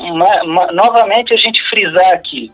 novamente 0.73 1.33
a 1.33 1.37
gente 1.37 1.61
frisar 1.69 2.13
aqui, 2.13 2.51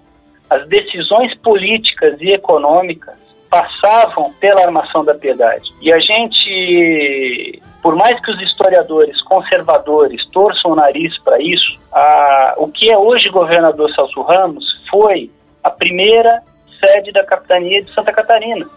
as 0.50 0.68
decisões 0.68 1.34
políticas 1.36 2.20
e 2.22 2.32
econômicas 2.32 3.27
passavam 3.50 4.34
pela 4.40 4.62
armação 4.62 5.04
da 5.04 5.14
Piedade. 5.14 5.72
E 5.82 5.92
a 5.92 6.00
gente, 6.00 7.62
por 7.82 7.96
mais 7.96 8.20
que 8.20 8.32
os 8.32 8.42
historiadores 8.42 9.22
conservadores 9.22 10.26
torçam 10.28 10.72
o 10.72 10.76
nariz 10.76 11.18
para 11.20 11.40
isso, 11.42 11.78
a, 11.92 12.56
o 12.58 12.68
que 12.68 12.92
é 12.92 12.98
hoje 12.98 13.30
governador 13.30 13.94
Celso 13.94 14.22
Ramos 14.22 14.66
foi 14.90 15.32
a 15.64 15.70
primeira 15.70 16.42
sede 16.80 17.12
da 17.12 17.24
capitania 17.24 17.84
de 17.84 17.94
Santa 17.94 18.14
Catarina. 18.14 18.68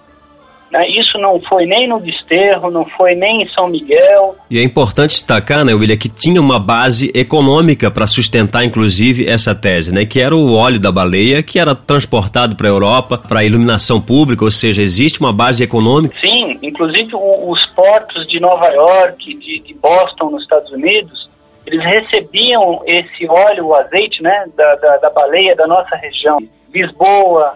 Né? 0.71 0.89
Isso 0.89 1.19
não 1.19 1.41
foi 1.43 1.67
nem 1.67 1.89
no 1.89 2.01
Desterro, 2.01 2.71
não 2.71 2.87
foi 2.97 3.15
nem 3.15 3.43
em 3.43 3.49
São 3.49 3.69
Miguel. 3.69 4.37
E 4.49 4.59
é 4.59 4.63
importante 4.63 5.11
destacar, 5.11 5.65
né, 5.65 5.75
William, 5.75 5.97
que 5.97 6.09
tinha 6.09 6.41
uma 6.41 6.59
base 6.59 7.11
econômica 7.15 7.91
para 7.91 8.07
sustentar, 8.07 8.65
inclusive, 8.65 9.29
essa 9.29 9.55
tese, 9.55 9.93
né, 9.93 10.05
que 10.05 10.21
era 10.21 10.35
o 10.35 10.55
óleo 10.55 10.79
da 10.79 10.93
baleia, 10.93 11.43
que 11.43 11.59
era 11.59 11.75
transportado 11.75 12.55
para 12.55 12.69
a 12.69 12.71
Europa 12.71 13.19
para 13.19 13.45
iluminação 13.45 14.01
pública, 14.01 14.45
ou 14.45 14.51
seja, 14.51 14.81
existe 14.81 15.21
uma 15.21 15.33
base 15.33 15.63
econômica. 15.63 16.15
Sim, 16.21 16.59
inclusive 16.63 17.11
os 17.15 17.67
portos 17.67 18.29
de 18.29 18.39
Nova 18.39 18.67
York, 18.73 19.35
de, 19.35 19.61
de 19.61 19.75
Boston, 19.75 20.31
nos 20.31 20.43
Estados 20.43 20.71
Unidos, 20.71 21.29
eles 21.67 21.85
recebiam 21.85 22.83
esse 22.87 23.27
óleo, 23.29 23.67
o 23.67 23.75
azeite, 23.75 24.23
né, 24.23 24.47
da, 24.57 24.77
da, 24.77 24.97
da 24.99 25.11
baleia 25.11 25.55
da 25.57 25.67
nossa 25.67 25.97
região. 25.97 26.39
Lisboa, 26.73 27.55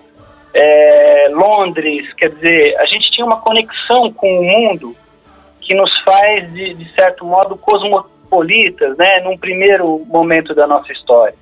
é, 0.55 1.29
Londres, 1.31 2.13
quer 2.15 2.31
dizer, 2.31 2.77
a 2.79 2.87
gente 2.87 3.11
tinha 3.11 3.27
uma 3.27 3.41
conexão 3.41 4.13
com 4.13 4.39
o 4.39 4.45
mundo 4.45 4.97
que 5.61 5.75
nos 5.75 5.91
faz, 6.03 6.53
de, 6.53 6.75
de 6.75 6.95
certo 6.95 7.27
modo, 7.27 7.57
cosmopolitas, 7.57 8.97
né, 8.97 9.21
num 9.21 9.37
primeiro 9.37 10.05
momento 10.07 10.55
da 10.55 10.67
nossa 10.67 10.93
história. 10.93 11.35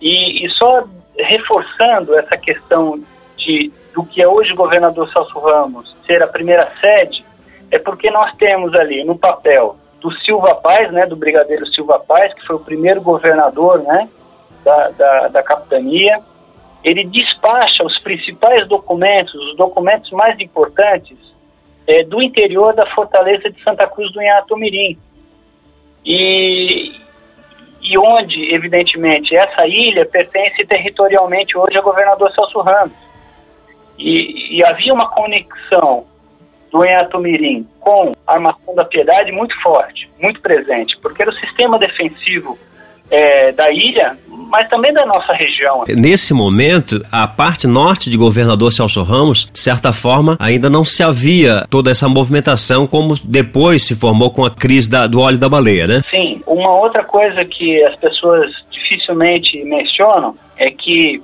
E, 0.00 0.44
e 0.44 0.50
só 0.50 0.84
reforçando 1.16 2.14
essa 2.18 2.36
questão 2.36 3.02
de, 3.36 3.72
do 3.94 4.04
que 4.04 4.20
é 4.20 4.28
hoje 4.28 4.52
o 4.52 4.56
governador 4.56 5.10
Celso 5.10 5.38
Ramos 5.38 5.96
ser 6.06 6.22
a 6.22 6.28
primeira 6.28 6.70
sede, 6.80 7.24
é 7.70 7.78
porque 7.78 8.10
nós 8.10 8.34
temos 8.36 8.74
ali 8.74 9.02
no 9.02 9.16
papel 9.16 9.76
do 10.00 10.10
Silva 10.18 10.56
Paz, 10.56 10.92
né, 10.92 11.06
do 11.06 11.16
Brigadeiro 11.16 11.66
Silva 11.72 11.98
Paz, 12.00 12.34
que 12.34 12.46
foi 12.46 12.56
o 12.56 12.60
primeiro 12.60 13.00
governador 13.00 13.82
né, 13.82 14.08
da, 14.62 14.90
da, 14.90 15.28
da 15.28 15.42
capitania, 15.42 16.20
ele 16.82 17.04
despacha 17.04 17.84
os 17.84 17.98
principais 17.98 18.66
documentos, 18.68 19.34
os 19.34 19.56
documentos 19.56 20.10
mais 20.10 20.38
importantes 20.40 21.16
é, 21.86 22.02
do 22.04 22.22
interior 22.22 22.74
da 22.74 22.86
fortaleza 22.86 23.50
de 23.50 23.62
Santa 23.62 23.86
Cruz 23.86 24.12
do 24.12 24.20
Inhatumirim. 24.20 24.98
E, 26.04 27.00
e 27.80 27.98
onde, 27.98 28.52
evidentemente, 28.52 29.34
essa 29.36 29.66
ilha 29.66 30.04
pertence 30.04 30.64
territorialmente 30.66 31.56
hoje 31.56 31.76
ao 31.76 31.82
governador 31.82 32.32
Celso 32.32 32.60
Ramos. 32.60 32.96
E, 33.98 34.58
e 34.58 34.64
havia 34.64 34.92
uma 34.92 35.08
conexão 35.08 36.06
do 36.72 36.84
Inhatumirim 36.84 37.68
com 37.78 38.12
a 38.26 38.32
Armação 38.32 38.74
da 38.74 38.84
Piedade 38.84 39.30
muito 39.30 39.54
forte, 39.60 40.10
muito 40.18 40.40
presente, 40.40 40.96
porque 40.98 41.22
era 41.22 41.30
o 41.30 41.34
sistema 41.34 41.78
defensivo 41.78 42.58
é, 43.10 43.52
da 43.52 43.70
ilha, 43.70 44.16
mas 44.52 44.68
também 44.68 44.92
da 44.92 45.06
nossa 45.06 45.32
região. 45.32 45.84
Nesse 45.88 46.34
momento, 46.34 47.02
a 47.10 47.26
parte 47.26 47.66
norte 47.66 48.10
de 48.10 48.18
governador 48.18 48.70
Celso 48.70 49.02
Ramos, 49.02 49.48
de 49.50 49.58
certa 49.58 49.92
forma, 49.92 50.36
ainda 50.38 50.68
não 50.68 50.84
se 50.84 51.02
havia 51.02 51.66
toda 51.70 51.90
essa 51.90 52.06
movimentação 52.06 52.86
como 52.86 53.14
depois 53.24 53.82
se 53.82 53.96
formou 53.96 54.30
com 54.30 54.44
a 54.44 54.50
crise 54.50 54.90
da, 54.90 55.06
do 55.06 55.22
óleo 55.22 55.38
da 55.38 55.48
baleia, 55.48 55.86
né? 55.86 56.02
Sim. 56.10 56.42
Uma 56.46 56.70
outra 56.70 57.02
coisa 57.02 57.42
que 57.46 57.82
as 57.82 57.96
pessoas 57.96 58.52
dificilmente 58.70 59.64
mencionam 59.64 60.36
é 60.58 60.70
que 60.70 61.22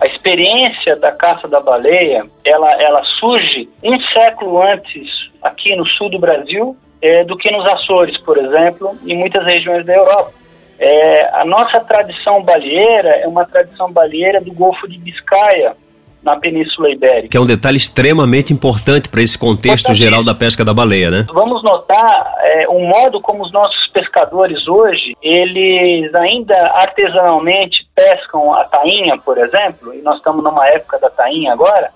a 0.00 0.06
experiência 0.06 0.96
da 0.96 1.12
caça 1.12 1.46
da 1.46 1.60
baleia, 1.60 2.24
ela, 2.42 2.72
ela 2.80 3.04
surge 3.20 3.68
um 3.84 4.00
século 4.14 4.62
antes 4.62 5.06
aqui 5.42 5.76
no 5.76 5.84
sul 5.84 6.08
do 6.08 6.18
Brasil 6.18 6.74
é, 7.02 7.24
do 7.24 7.36
que 7.36 7.50
nos 7.50 7.70
Açores, 7.74 8.16
por 8.18 8.38
exemplo, 8.38 8.96
e 9.04 9.14
muitas 9.14 9.44
regiões 9.44 9.84
da 9.84 9.94
Europa. 9.94 10.39
É, 10.82 11.28
a 11.34 11.44
nossa 11.44 11.78
tradição 11.80 12.42
baleeira 12.42 13.10
é 13.10 13.28
uma 13.28 13.44
tradição 13.44 13.92
baleeira 13.92 14.40
do 14.40 14.50
Golfo 14.52 14.88
de 14.88 14.98
Biscaia, 14.98 15.76
na 16.22 16.36
Península 16.36 16.90
Ibérica. 16.90 17.28
Que 17.28 17.36
é 17.36 17.40
um 17.40 17.46
detalhe 17.46 17.76
extremamente 17.76 18.52
importante 18.52 19.08
para 19.08 19.22
esse 19.22 19.38
contexto 19.38 19.92
geral 19.94 20.22
da 20.22 20.34
pesca 20.34 20.64
da 20.64 20.72
baleia, 20.72 21.10
né? 21.10 21.26
Vamos 21.32 21.62
notar 21.62 22.34
é, 22.40 22.68
um 22.68 22.86
modo 22.86 23.20
como 23.20 23.42
os 23.42 23.52
nossos 23.52 23.86
pescadores 23.88 24.68
hoje, 24.68 25.16
eles 25.22 26.14
ainda 26.14 26.56
artesanalmente 26.74 27.86
pescam 27.94 28.54
a 28.54 28.64
tainha, 28.64 29.16
por 29.18 29.38
exemplo, 29.38 29.94
e 29.94 30.02
nós 30.02 30.16
estamos 30.16 30.44
numa 30.44 30.66
época 30.68 30.98
da 30.98 31.10
tainha 31.10 31.52
agora. 31.52 31.90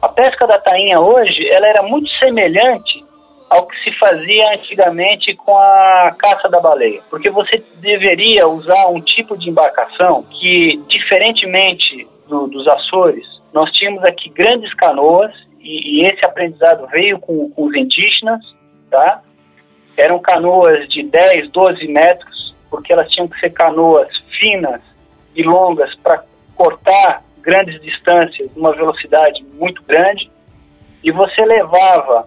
A 0.00 0.08
pesca 0.08 0.46
da 0.46 0.58
tainha 0.58 1.00
hoje, 1.00 1.48
ela 1.48 1.66
era 1.66 1.82
muito 1.82 2.08
semelhante 2.18 3.03
ao 3.48 3.66
que 3.66 3.76
se 3.84 3.92
fazia 3.98 4.54
antigamente 4.54 5.34
com 5.34 5.56
a 5.56 6.14
caça 6.18 6.48
da 6.48 6.60
baleia. 6.60 7.00
Porque 7.08 7.30
você 7.30 7.62
deveria 7.76 8.48
usar 8.48 8.88
um 8.88 9.00
tipo 9.00 9.36
de 9.36 9.48
embarcação 9.48 10.22
que, 10.24 10.76
diferentemente 10.88 12.06
do, 12.28 12.46
dos 12.46 12.66
Açores, 12.66 13.26
nós 13.52 13.70
tínhamos 13.70 14.02
aqui 14.04 14.28
grandes 14.30 14.72
canoas, 14.74 15.32
e, 15.60 16.00
e 16.00 16.06
esse 16.06 16.24
aprendizado 16.24 16.86
veio 16.88 17.18
com, 17.18 17.50
com, 17.50 17.66
os 17.66 17.76
indígenas, 17.76 18.40
tá? 18.90 19.22
Eram 19.96 20.18
canoas 20.18 20.88
de 20.88 21.04
10, 21.04 21.50
12 21.50 21.86
metros, 21.86 22.54
porque 22.68 22.92
elas 22.92 23.08
tinham 23.10 23.28
que 23.28 23.38
ser 23.38 23.50
canoas 23.50 24.08
finas 24.40 24.80
e 25.36 25.42
longas 25.42 25.94
para 25.96 26.24
cortar 26.56 27.22
grandes 27.40 27.80
distâncias 27.80 28.50
numa 28.56 28.72
velocidade 28.72 29.44
muito 29.54 29.82
grande, 29.84 30.30
e 31.02 31.12
você 31.12 31.44
levava 31.44 32.26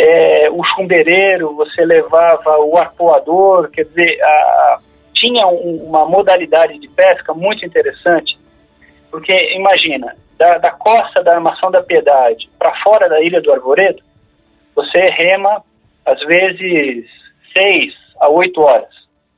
é, 0.00 0.50
o 0.50 0.64
chumbeireiro, 0.64 1.54
você 1.54 1.84
levava 1.84 2.58
o 2.58 2.76
arpoador, 2.78 3.70
quer 3.70 3.84
dizer, 3.84 4.18
a, 4.22 4.78
tinha 5.12 5.46
um, 5.46 5.84
uma 5.84 6.06
modalidade 6.06 6.78
de 6.78 6.88
pesca 6.88 7.34
muito 7.34 7.66
interessante, 7.66 8.38
porque 9.10 9.54
imagina, 9.54 10.16
da, 10.38 10.52
da 10.56 10.70
costa 10.70 11.22
da 11.22 11.34
Armação 11.34 11.70
da 11.70 11.82
Piedade 11.82 12.48
para 12.58 12.74
fora 12.82 13.10
da 13.10 13.20
Ilha 13.20 13.42
do 13.42 13.52
Arvoredo, 13.52 14.02
você 14.74 15.04
rema 15.12 15.62
às 16.06 16.18
vezes 16.24 17.06
seis 17.54 17.92
a 18.18 18.28
oito 18.30 18.62
horas, 18.62 18.94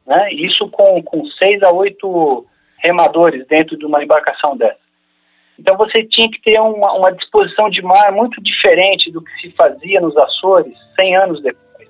né? 0.07 0.33
Isso 0.33 0.69
com, 0.71 1.03
com 1.03 1.25
seis 1.39 1.61
a 1.65 1.73
oito 1.73 2.47
remadores 2.79 3.45
dentro 3.49 3.77
de 3.77 3.85
uma 3.85 4.03
embarcação 4.03 4.57
dessa. 4.57 4.82
Então 5.59 5.77
você 5.77 6.05
tinha 6.05 6.31
que 6.31 6.41
ter 6.41 6.59
uma, 6.61 6.93
uma 6.93 7.13
disposição 7.13 7.69
de 7.69 7.83
mar 7.83 8.13
muito 8.13 8.43
diferente 8.43 9.11
do 9.11 9.23
que 9.23 9.31
se 9.41 9.51
fazia 9.53 10.01
nos 10.01 10.17
Açores 10.17 10.75
100 10.99 11.17
anos 11.17 11.43
depois. 11.43 11.89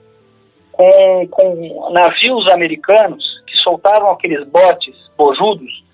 Com, 0.72 1.28
com 1.30 1.90
navios 1.92 2.48
americanos 2.52 3.24
que 3.46 3.56
soltavam 3.56 4.10
aqueles 4.10 4.46
botes 4.48 4.94
bojudos 5.16 5.84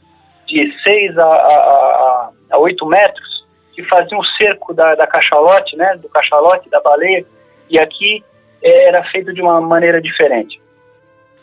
de 0.47 0.73
6 0.83 1.19
a, 1.19 1.27
a, 1.27 2.31
a 2.53 2.59
8 2.59 2.87
metros, 2.87 3.47
que 3.75 3.83
faziam 3.85 4.19
o 4.19 4.25
cerco 4.25 4.73
da, 4.73 4.95
da 4.95 5.07
cachalote, 5.07 5.77
né, 5.77 5.97
do 5.97 6.09
cachalote, 6.09 6.71
da 6.71 6.81
baleia, 6.81 7.25
e 7.69 7.79
aqui 7.79 8.25
é, 8.63 8.89
era 8.89 9.05
feito 9.05 9.33
de 9.33 9.43
uma 9.43 9.61
maneira 9.61 10.01
diferente. 10.01 10.61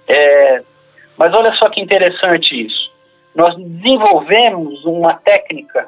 É, 0.08 0.62
mas 1.18 1.34
olha 1.34 1.54
só 1.56 1.70
que 1.70 1.82
interessante 1.82 2.66
isso. 2.66 2.92
Nós 3.34 3.56
desenvolvemos 3.56 4.84
uma 4.86 5.14
técnica 5.24 5.88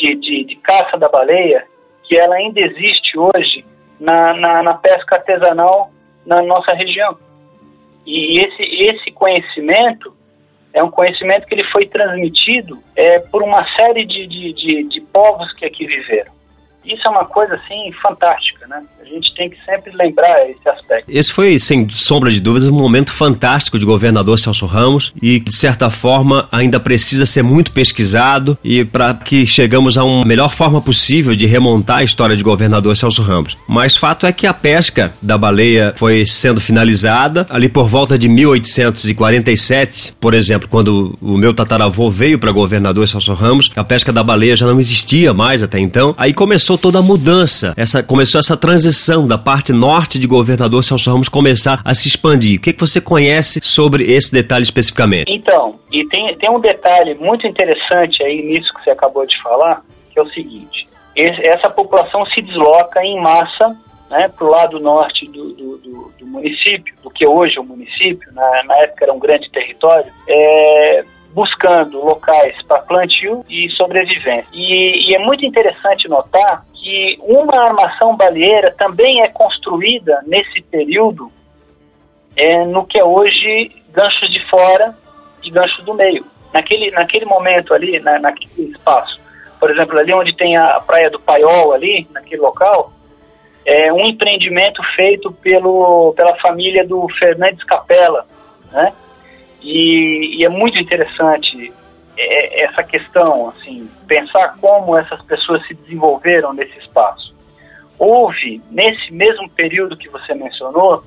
de, 0.00 0.14
de, 0.16 0.44
de 0.44 0.56
caça 0.56 0.96
da 0.96 1.08
baleia 1.08 1.64
que 2.04 2.16
ela 2.16 2.34
ainda 2.34 2.60
existe 2.60 3.18
hoje 3.18 3.64
na, 4.00 4.34
na, 4.34 4.62
na, 4.62 4.74
pesca 4.74 5.16
artesanal 5.16 5.90
na 6.24 6.42
nossa 6.42 6.72
região. 6.72 7.16
E 8.06 8.40
esse, 8.40 8.62
esse 8.62 9.10
conhecimento 9.12 10.12
é 10.72 10.82
um 10.82 10.90
conhecimento 10.90 11.46
que 11.46 11.54
ele 11.54 11.64
foi 11.64 11.86
transmitido 11.86 12.82
é, 12.96 13.18
por 13.18 13.42
uma 13.42 13.64
série 13.76 14.04
de, 14.04 14.26
de, 14.26 14.52
de, 14.54 14.84
de 14.84 15.00
povos 15.02 15.52
que 15.52 15.64
aqui 15.64 15.86
viveram. 15.86 16.32
Isso 16.84 17.06
é 17.06 17.10
uma 17.10 17.24
coisa 17.24 17.54
assim 17.54 17.92
fantástica, 18.02 18.66
né? 18.66 18.82
A 19.00 19.04
gente 19.04 19.34
tem 19.34 19.50
que 19.50 19.56
sempre 19.64 19.92
lembrar 19.94 20.48
esse 20.48 20.68
aspecto. 20.68 21.04
Esse 21.08 21.32
foi, 21.32 21.58
sem 21.58 21.88
sombra 21.90 22.30
de 22.30 22.40
dúvidas, 22.40 22.68
um 22.68 22.72
momento 22.72 23.12
fantástico 23.12 23.78
de 23.78 23.84
governador 23.84 24.38
Celso 24.38 24.66
Ramos 24.66 25.12
e, 25.20 25.40
de 25.40 25.54
certa 25.54 25.90
forma, 25.90 26.48
ainda 26.50 26.80
precisa 26.80 27.26
ser 27.26 27.42
muito 27.42 27.72
pesquisado 27.72 28.56
e 28.64 28.84
para 28.84 29.14
que 29.14 29.46
chegamos 29.46 29.98
a 29.98 30.04
uma 30.04 30.24
melhor 30.24 30.48
forma 30.48 30.80
possível 30.80 31.34
de 31.34 31.46
remontar 31.46 31.98
a 31.98 32.04
história 32.04 32.36
de 32.36 32.42
governador 32.42 32.96
Celso 32.96 33.22
Ramos. 33.22 33.56
Mas 33.68 33.96
fato 33.96 34.26
é 34.26 34.32
que 34.32 34.46
a 34.46 34.54
pesca 34.54 35.12
da 35.20 35.36
baleia 35.36 35.92
foi 35.96 36.24
sendo 36.24 36.60
finalizada 36.60 37.46
ali 37.50 37.68
por 37.68 37.86
volta 37.86 38.18
de 38.18 38.28
1847, 38.28 40.14
por 40.20 40.34
exemplo, 40.34 40.68
quando 40.68 41.16
o 41.20 41.36
meu 41.36 41.52
tataravô 41.52 42.10
veio 42.10 42.38
para 42.38 42.52
governador 42.52 43.06
Celso 43.06 43.34
Ramos, 43.34 43.70
a 43.76 43.84
pesca 43.84 44.12
da 44.12 44.22
baleia 44.22 44.56
já 44.56 44.66
não 44.66 44.80
existia 44.80 45.34
mais 45.34 45.62
até 45.62 45.78
então. 45.78 46.14
Aí 46.16 46.32
começou 46.32 46.69
começou 46.70 46.78
toda 46.78 46.98
a 46.98 47.02
mudança, 47.02 47.74
essa, 47.76 48.02
começou 48.02 48.38
essa 48.38 48.56
transição 48.56 49.26
da 49.26 49.36
parte 49.36 49.72
norte 49.72 50.20
de 50.20 50.26
governador 50.26 50.84
Celso 50.84 51.10
Ramos 51.10 51.28
começar 51.28 51.80
a 51.84 51.94
se 51.94 52.06
expandir. 52.06 52.58
O 52.58 52.62
que, 52.62 52.72
que 52.72 52.80
você 52.80 53.00
conhece 53.00 53.58
sobre 53.60 54.04
esse 54.04 54.32
detalhe 54.32 54.62
especificamente? 54.62 55.24
Então, 55.28 55.80
e 55.90 56.04
tem, 56.06 56.36
tem 56.36 56.48
um 56.48 56.60
detalhe 56.60 57.14
muito 57.14 57.44
interessante 57.46 58.22
aí 58.22 58.42
nisso 58.42 58.72
que 58.74 58.84
você 58.84 58.90
acabou 58.90 59.26
de 59.26 59.40
falar, 59.42 59.82
que 60.12 60.18
é 60.20 60.22
o 60.22 60.30
seguinte: 60.30 60.86
esse, 61.16 61.44
essa 61.44 61.68
população 61.68 62.24
se 62.26 62.40
desloca 62.40 63.02
em 63.04 63.20
massa 63.20 63.76
né, 64.08 64.28
para 64.28 64.46
o 64.46 64.50
lado 64.50 64.78
norte 64.78 65.26
do, 65.26 65.52
do, 65.52 65.78
do, 65.78 66.12
do, 66.20 66.26
município, 66.26 66.94
do 67.02 67.10
que 67.10 67.26
hoje 67.26 67.58
é 67.58 67.60
o 67.60 67.64
município, 67.64 68.32
na, 68.32 68.62
na 68.64 68.76
época 68.76 69.04
era 69.06 69.12
um 69.12 69.18
grande 69.18 69.50
território, 69.50 70.12
é, 70.28 71.04
buscando 71.32 72.04
locais 72.04 72.60
para 72.62 72.82
plantio 72.82 73.44
e 73.48 73.70
sobrevivência. 73.70 74.46
E, 74.52 75.10
e, 75.10 75.14
é 75.14 75.18
muito 75.18 75.44
interessante 75.44 76.08
notar 76.08 76.64
que 76.74 77.18
uma 77.22 77.62
armação 77.62 78.16
baleeira 78.16 78.74
também 78.76 79.22
é 79.22 79.28
construída 79.28 80.22
nesse 80.26 80.60
período 80.62 81.30
é, 82.36 82.64
no 82.64 82.84
que 82.84 82.98
é 82.98 83.04
hoje 83.04 83.70
ganchos 83.92 84.30
de 84.30 84.44
fora 84.48 84.96
e 85.42 85.50
ganchos 85.50 85.84
do 85.84 85.94
meio. 85.94 86.24
Naquele, 86.52 86.90
naquele 86.90 87.24
momento 87.24 87.72
ali, 87.72 88.00
na, 88.00 88.18
naquele 88.18 88.70
espaço, 88.70 89.20
por 89.58 89.70
exemplo, 89.70 89.98
ali 89.98 90.12
onde 90.12 90.34
tem 90.34 90.56
a 90.56 90.80
praia 90.80 91.10
do 91.10 91.20
Paiol 91.20 91.72
ali, 91.72 92.08
naquele 92.12 92.40
local, 92.40 92.92
é 93.64 93.92
um 93.92 94.04
empreendimento 94.04 94.82
feito 94.96 95.30
pelo, 95.30 96.12
pela 96.14 96.34
família 96.38 96.84
do 96.84 97.06
Fernandes 97.18 97.62
Capella, 97.64 98.26
né? 98.72 98.92
E, 99.62 100.38
e 100.38 100.44
é 100.44 100.48
muito 100.48 100.78
interessante 100.78 101.72
é, 102.16 102.64
essa 102.64 102.82
questão, 102.82 103.48
assim, 103.48 103.88
pensar 104.06 104.56
como 104.60 104.96
essas 104.96 105.22
pessoas 105.22 105.66
se 105.66 105.74
desenvolveram 105.74 106.52
nesse 106.52 106.78
espaço. 106.78 107.34
Houve, 107.98 108.62
nesse 108.70 109.12
mesmo 109.12 109.48
período 109.50 109.96
que 109.96 110.08
você 110.08 110.34
mencionou, 110.34 111.04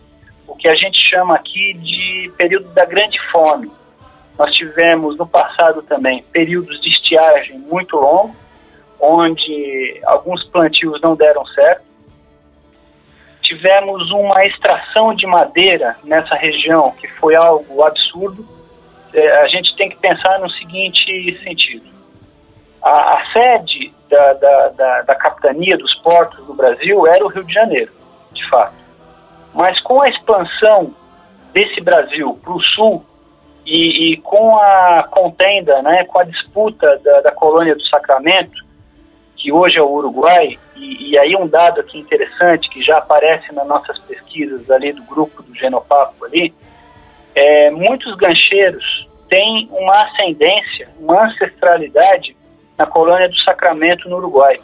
o 0.48 0.56
que 0.56 0.68
a 0.68 0.76
gente 0.76 0.98
chama 0.98 1.36
aqui 1.36 1.74
de 1.74 2.32
período 2.38 2.70
da 2.74 2.86
grande 2.86 3.20
fome. 3.32 3.72
Nós 4.38 4.54
tivemos 4.56 5.18
no 5.18 5.28
passado 5.28 5.82
também 5.84 6.24
períodos 6.32 6.80
de 6.82 6.90
estiagem 6.90 7.58
muito 7.60 7.96
longos, 7.96 8.36
onde 9.00 10.00
alguns 10.06 10.44
plantios 10.46 11.02
não 11.02 11.16
deram 11.16 11.46
certo, 11.48 11.84
tivemos 13.54 14.10
uma 14.12 14.44
extração 14.46 15.14
de 15.14 15.28
madeira 15.28 15.96
nessa 16.04 16.36
região 16.36 16.92
que 16.92 17.08
foi 17.08 17.36
algo 17.36 17.84
absurdo. 17.84 18.46
É, 19.14 19.42
a 19.42 19.48
gente 19.48 19.76
tem 19.76 19.90
que 19.90 19.98
pensar 19.98 20.40
no 20.40 20.50
seguinte 20.50 21.40
sentido: 21.44 21.86
a, 22.82 23.14
a 23.14 23.32
sede 23.32 23.94
da, 24.10 24.34
da, 24.34 24.68
da, 24.70 25.02
da, 25.04 25.16
capitania 25.16 25.78
dos 25.78 25.94
portos 25.96 26.44
do 26.46 26.54
Brasil 26.54 27.06
era 27.08 27.24
o 27.24 27.28
Rio 27.28 27.44
de 27.44 27.54
Janeiro, 27.54 27.92
de 28.32 28.50
fato. 28.50 28.76
Mas 29.54 29.80
com 29.82 30.02
a 30.02 30.10
expansão 30.10 30.96
desse 31.54 31.80
Brasil 31.80 32.40
para 32.44 32.54
o 32.54 32.64
sul 32.64 33.06
e, 33.66 34.14
e, 34.14 34.18
com 34.18 34.58
a 34.58 35.08
contenda, 35.10 35.82
né, 35.84 36.04
com 36.06 36.20
a 36.20 36.24
disputa 36.24 37.00
da, 37.04 37.22
da 37.22 37.32
colônia 37.32 37.76
do 37.76 37.86
Sacramento, 37.86 38.63
que 39.44 39.52
hoje 39.52 39.78
é 39.78 39.82
o 39.82 39.92
Uruguai, 39.92 40.58
e, 40.74 41.10
e, 41.10 41.20
aí 41.20 41.36
um 41.36 41.46
dado 41.46 41.82
aqui 41.82 42.00
interessante 42.00 42.70
que 42.70 42.82
já 42.82 43.00
aparece 43.00 43.54
nas 43.54 43.68
nossas 43.68 44.00
pesquisas 44.00 44.72
ali 44.72 44.94
do 44.94 45.04
grupo 45.04 45.44
do 45.44 45.54
Genopapo 45.54 46.24
ali, 46.24 46.54
é, 47.36 47.70
muitos 47.70 48.16
gancheiros 48.16 49.06
têm 49.28 49.68
uma 49.70 49.92
ascendência, 49.92 50.88
uma 50.98 51.26
ancestralidade 51.26 52.38
na 52.78 52.86
colônia 52.86 53.28
do 53.28 53.38
Sacramento 53.40 54.08
no 54.08 54.16
Uruguai, 54.16 54.62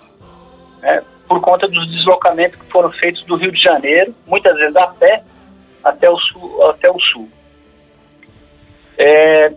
né, 0.82 1.04
por 1.28 1.42
conta 1.42 1.68
dos 1.68 1.92
deslocamentos 1.92 2.58
que 2.58 2.72
foram 2.72 2.90
feitos 2.90 3.22
do 3.26 3.36
Rio 3.36 3.52
de 3.52 3.62
Janeiro, 3.62 4.16
muitas 4.26 4.56
vezes 4.56 4.78
a 4.78 4.88
pé, 4.88 5.24
até 5.84 6.10
o 6.10 6.18
sul. 6.18 6.70
Até 6.70 6.90
o 6.90 7.00
sul. 7.02 7.30
É, 8.98 9.52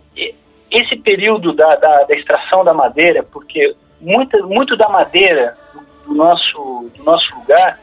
esse 0.69 0.97
período 0.97 1.53
da, 1.53 1.69
da, 1.69 2.03
da 2.03 2.13
extração 2.13 2.65
da 2.65 2.73
madeira, 2.73 3.23
porque 3.23 3.73
muito, 4.03 4.45
muito 4.47 4.75
da 4.75 4.89
madeira 4.89 5.57
do 6.05 6.13
nosso, 6.13 6.91
do 6.95 7.03
nosso 7.03 7.33
lugar 7.35 7.79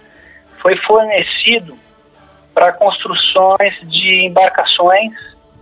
foi 0.60 0.76
fornecido 0.76 1.76
para 2.52 2.72
construções 2.74 3.74
de 3.84 4.26
embarcações 4.26 5.12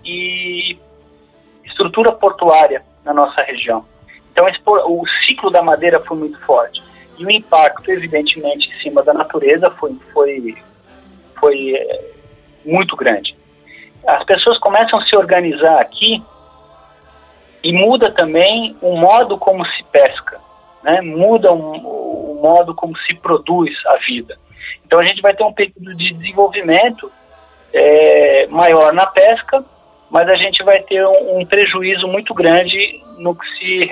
e 0.04 0.76
estrutura 1.64 2.12
portuária 2.12 2.82
na 3.04 3.14
nossa 3.14 3.40
região. 3.42 3.84
Então 4.32 4.46
o 4.86 5.06
ciclo 5.24 5.50
da 5.50 5.62
madeira 5.62 6.00
foi 6.00 6.16
muito 6.16 6.40
forte 6.40 6.82
e 7.16 7.24
o 7.24 7.30
impacto, 7.30 7.90
evidentemente, 7.90 8.68
em 8.68 8.82
cima 8.82 9.02
da 9.02 9.14
natureza 9.14 9.70
foi, 9.70 9.96
foi, 10.12 10.56
foi 11.38 11.74
é, 11.76 12.10
muito 12.64 12.96
grande. 12.96 13.36
As 14.06 14.24
pessoas 14.24 14.58
começam 14.58 14.98
a 14.98 15.06
se 15.06 15.16
organizar 15.16 15.80
aqui 15.80 16.22
e 17.62 17.72
muda 17.72 18.10
também 18.10 18.76
o 18.80 18.96
modo 18.96 19.36
como 19.36 19.64
se 19.66 19.84
pesca 19.84 20.47
né, 20.82 21.00
muda 21.00 21.52
o, 21.52 22.36
o 22.36 22.40
modo 22.42 22.74
como 22.74 22.96
se 22.98 23.14
produz 23.14 23.74
a 23.86 23.96
vida. 23.98 24.38
Então 24.86 24.98
a 24.98 25.04
gente 25.04 25.20
vai 25.20 25.34
ter 25.34 25.44
um 25.44 25.52
período 25.52 25.94
de 25.94 26.12
desenvolvimento 26.14 27.10
é, 27.72 28.46
maior 28.48 28.92
na 28.92 29.06
pesca 29.06 29.64
mas 30.10 30.28
a 30.28 30.36
gente 30.36 30.62
vai 30.64 30.80
ter 30.82 31.04
um, 31.06 31.40
um 31.40 31.46
prejuízo 31.46 32.06
muito 32.06 32.32
grande 32.34 33.00
no 33.18 33.34
que, 33.34 33.44
se, 33.58 33.90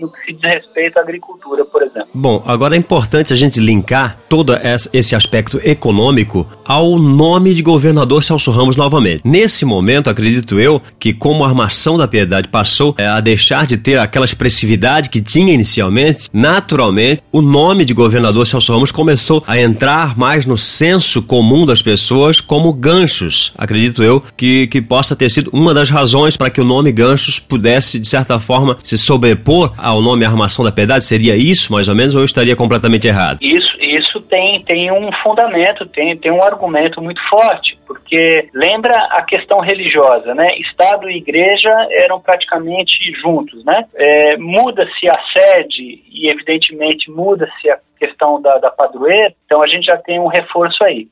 no 0.00 0.10
que 0.10 0.24
se 0.24 0.32
diz 0.32 0.42
respeito 0.42 0.98
à 0.98 1.02
agricultura, 1.02 1.64
por 1.64 1.82
exemplo. 1.82 2.08
Bom, 2.14 2.42
agora 2.46 2.74
é 2.74 2.78
importante 2.78 3.32
a 3.32 3.36
gente 3.36 3.60
linkar 3.60 4.18
todo 4.28 4.56
esse 4.92 5.14
aspecto 5.14 5.60
econômico 5.64 6.46
ao 6.64 6.98
nome 6.98 7.54
de 7.54 7.62
governador 7.62 8.22
Celso 8.22 8.50
Ramos 8.50 8.76
novamente. 8.76 9.22
Nesse 9.24 9.64
momento, 9.64 10.08
acredito 10.08 10.60
eu, 10.60 10.80
que 10.98 11.12
como 11.12 11.44
a 11.44 11.48
armação 11.48 11.98
da 11.98 12.06
piedade 12.06 12.48
passou 12.48 12.94
é, 12.98 13.06
a 13.06 13.20
deixar 13.20 13.66
de 13.66 13.76
ter 13.76 13.98
aquela 13.98 14.24
expressividade 14.24 15.10
que 15.10 15.20
tinha 15.20 15.52
inicialmente, 15.52 16.28
naturalmente, 16.32 17.22
o 17.32 17.42
nome 17.42 17.84
de 17.84 17.92
governador 17.92 18.46
Celso 18.46 18.72
Ramos 18.72 18.92
começou 18.92 19.42
a 19.46 19.58
entrar 19.58 20.16
mais 20.16 20.46
no 20.46 20.56
senso 20.56 21.22
comum 21.22 21.66
das 21.66 21.82
pessoas 21.82 22.40
como 22.40 22.72
ganchos. 22.72 23.52
Acredito 23.58 24.02
eu 24.02 24.22
que, 24.36 24.66
que 24.68 24.80
possa 24.80 25.16
ter 25.16 25.28
sido 25.30 25.50
uma 25.58 25.74
das 25.74 25.90
razões 25.90 26.36
para 26.36 26.50
que 26.50 26.60
o 26.60 26.64
nome 26.64 26.92
ganchos 26.92 27.40
pudesse, 27.40 28.00
de 28.00 28.06
certa 28.06 28.38
forma, 28.38 28.76
se 28.82 28.96
sobrepor 28.96 29.74
ao 29.76 30.00
nome 30.00 30.24
Armação 30.24 30.64
da 30.64 30.70
Piedade? 30.70 31.04
Seria 31.04 31.36
isso, 31.36 31.72
mais 31.72 31.88
ou 31.88 31.94
menos, 31.94 32.14
ou 32.14 32.20
eu 32.20 32.24
estaria 32.24 32.54
completamente 32.54 33.08
errado? 33.08 33.38
Isso, 33.42 33.76
isso 33.80 34.20
tem, 34.22 34.62
tem 34.62 34.92
um 34.92 35.10
fundamento, 35.22 35.84
tem, 35.86 36.16
tem 36.16 36.30
um 36.30 36.42
argumento 36.42 37.02
muito 37.02 37.20
forte, 37.28 37.76
porque 37.86 38.48
lembra 38.54 38.94
a 39.10 39.22
questão 39.22 39.58
religiosa, 39.60 40.34
né? 40.34 40.56
Estado 40.58 41.10
e 41.10 41.16
igreja 41.16 41.70
eram 41.90 42.20
praticamente 42.20 43.12
juntos, 43.20 43.64
né? 43.64 43.84
É, 43.96 44.36
muda-se 44.36 45.08
a 45.08 45.20
sede 45.32 46.02
e, 46.10 46.28
evidentemente, 46.28 47.10
muda-se 47.10 47.68
a 47.68 47.78
questão 47.98 48.40
da, 48.40 48.58
da 48.58 48.70
padroeira, 48.70 49.34
então 49.44 49.60
a 49.60 49.66
gente 49.66 49.86
já 49.86 49.96
tem 49.96 50.20
um 50.20 50.28
reforço 50.28 50.84
aí. 50.84 51.08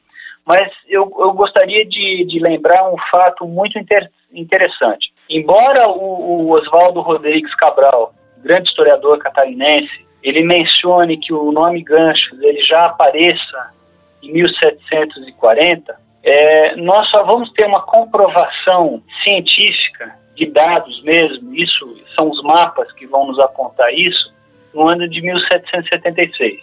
Mas 0.46 0.70
eu, 0.88 1.12
eu 1.18 1.32
gostaria 1.32 1.84
de, 1.84 2.24
de 2.24 2.38
lembrar 2.38 2.88
um 2.88 2.96
fato 3.10 3.46
muito 3.46 3.78
inter, 3.78 4.08
interessante. 4.32 5.12
Embora 5.28 5.88
o, 5.88 6.44
o 6.44 6.50
Oswaldo 6.52 7.00
Rodrigues 7.00 7.52
Cabral, 7.56 8.14
grande 8.38 8.68
historiador 8.68 9.18
catarinense, 9.18 10.06
ele 10.22 10.44
mencione 10.44 11.16
que 11.18 11.32
o 11.32 11.50
nome 11.50 11.82
Ganchos 11.82 12.40
ele 12.40 12.62
já 12.62 12.86
apareça 12.86 13.72
em 14.22 14.32
1740, 14.32 15.96
é, 16.22 16.76
nós 16.76 17.08
só 17.10 17.24
vamos 17.24 17.52
ter 17.52 17.66
uma 17.66 17.82
comprovação 17.82 19.02
científica 19.22 20.16
de 20.34 20.46
dados 20.46 21.02
mesmo, 21.02 21.54
isso 21.54 21.96
são 22.14 22.30
os 22.30 22.42
mapas 22.42 22.90
que 22.92 23.06
vão 23.06 23.26
nos 23.26 23.38
apontar 23.38 23.92
isso, 23.94 24.34
no 24.74 24.88
ano 24.88 25.08
de 25.08 25.22
1776. 25.22 26.60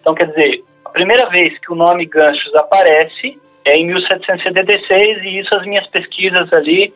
Então, 0.00 0.14
quer 0.14 0.28
dizer, 0.28 0.62
primeira 0.92 1.28
vez 1.28 1.58
que 1.58 1.72
o 1.72 1.76
nome 1.76 2.06
Ganchos 2.06 2.54
aparece 2.54 3.40
é 3.64 3.76
em 3.76 3.86
1776 3.86 5.22
e 5.24 5.40
isso 5.40 5.54
as 5.54 5.66
minhas 5.66 5.86
pesquisas 5.88 6.52
ali 6.52 6.92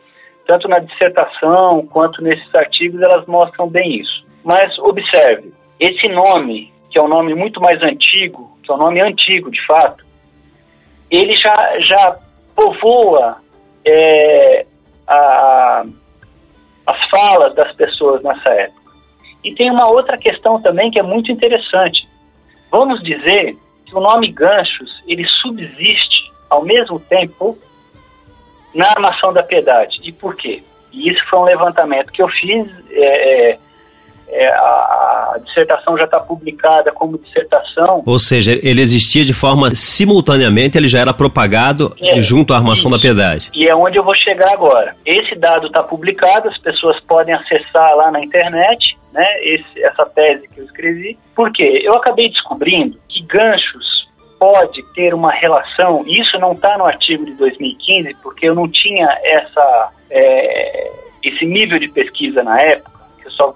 tanto 0.47 0.67
na 0.67 0.79
dissertação 0.79 1.85
quanto 1.87 2.23
nesses 2.23 2.55
artigos, 2.55 3.01
elas 3.01 3.25
mostram 3.27 3.67
bem 3.67 3.99
isso. 3.99 4.25
Mas 4.43 4.79
observe, 4.79 5.51
esse 5.77 6.07
nome, 6.07 6.73
que 6.89 6.97
é 6.97 7.01
um 7.01 7.09
nome 7.09 7.35
muito 7.35 7.59
mais 7.59 7.83
antigo, 7.83 8.57
que 8.63 8.71
é 8.71 8.73
um 8.73 8.77
nome 8.77 9.01
antigo 9.01 9.51
de 9.51 9.63
fato, 9.65 10.05
ele 11.11 11.35
já, 11.35 11.79
já 11.79 12.17
povoa 12.55 13.37
é, 13.85 14.65
a, 15.05 15.85
as 16.87 17.09
falas 17.09 17.53
das 17.53 17.75
pessoas 17.75 18.23
nessa 18.23 18.49
época. 18.49 18.91
E 19.43 19.53
tem 19.53 19.69
uma 19.69 19.91
outra 19.91 20.17
questão 20.17 20.61
também 20.61 20.89
que 20.89 20.99
é 20.99 21.03
muito 21.03 21.31
interessante. 21.31 22.07
Vamos 22.71 23.03
dizer 23.03 23.55
que 23.87 23.95
o 23.95 24.01
nome 24.01 24.27
Ganchos 24.31 25.01
ele 25.07 25.25
subsiste 25.27 26.31
ao 26.49 26.63
mesmo 26.63 26.99
tempo 26.99 27.57
na 28.75 28.87
armação 28.89 29.33
da 29.33 29.41
piedade. 29.41 29.99
E 30.03 30.11
por 30.11 30.35
quê? 30.35 30.61
E 30.91 31.09
isso 31.09 31.23
foi 31.29 31.39
um 31.39 31.43
levantamento 31.43 32.11
que 32.11 32.21
eu 32.21 32.27
fiz. 32.27 32.67
É, 32.91 33.51
é, 33.51 33.59
é 34.29 34.49
a, 34.49 35.33
a, 35.35 35.39
dissertação 35.43 35.97
já 35.97 36.03
está 36.03 36.19
publicada 36.19 36.91
como 36.91 37.17
dissertação. 37.17 38.03
Ou 38.05 38.19
seja, 38.19 38.59
ele 38.61 38.81
existia 38.81 39.23
de 39.23 39.33
forma 39.33 39.73
simultaneamente, 39.73 40.77
ele 40.77 40.89
já 40.89 40.99
era 40.99 41.13
propagado 41.13 41.95
é, 42.01 42.19
junto 42.19 42.53
à 42.53 42.57
armação 42.57 42.89
isso. 42.89 42.97
da 42.97 42.99
piedade. 42.99 43.49
E 43.53 43.67
é 43.67 43.75
onde 43.75 43.97
eu 43.97 44.03
vou 44.03 44.15
chegar 44.15 44.51
agora. 44.51 44.95
Esse 45.05 45.33
dado 45.35 45.67
está 45.67 45.81
publicado, 45.81 46.49
as 46.49 46.57
pessoas 46.57 46.99
podem 47.01 47.33
acessar 47.33 47.95
lá 47.95 48.11
na 48.11 48.21
internet. 48.21 48.97
Né, 49.13 49.25
esse, 49.41 49.83
essa 49.83 50.05
tese 50.05 50.47
que 50.49 50.59
eu 50.59 50.65
escrevi. 50.65 51.17
Por 51.33 51.51
quê? 51.51 51.81
Eu 51.81 51.93
acabei 51.93 52.29
descobrindo 52.29 52.99
que 53.17 53.23
ganchos 53.23 54.07
pode 54.39 54.83
ter 54.93 55.13
uma 55.13 55.31
relação, 55.31 56.03
isso 56.05 56.37
não 56.37 56.53
está 56.53 56.77
no 56.77 56.85
artigo 56.85 57.25
de 57.25 57.33
2015, 57.33 58.15
porque 58.21 58.47
eu 58.47 58.53
não 58.53 58.67
tinha 58.67 59.07
essa, 59.23 59.91
é, 60.11 60.91
esse 61.23 61.43
nível 61.45 61.79
de 61.79 61.87
pesquisa 61.87 62.43
na 62.43 62.61
época, 62.61 62.91
eu 63.25 63.31
só, 63.31 63.53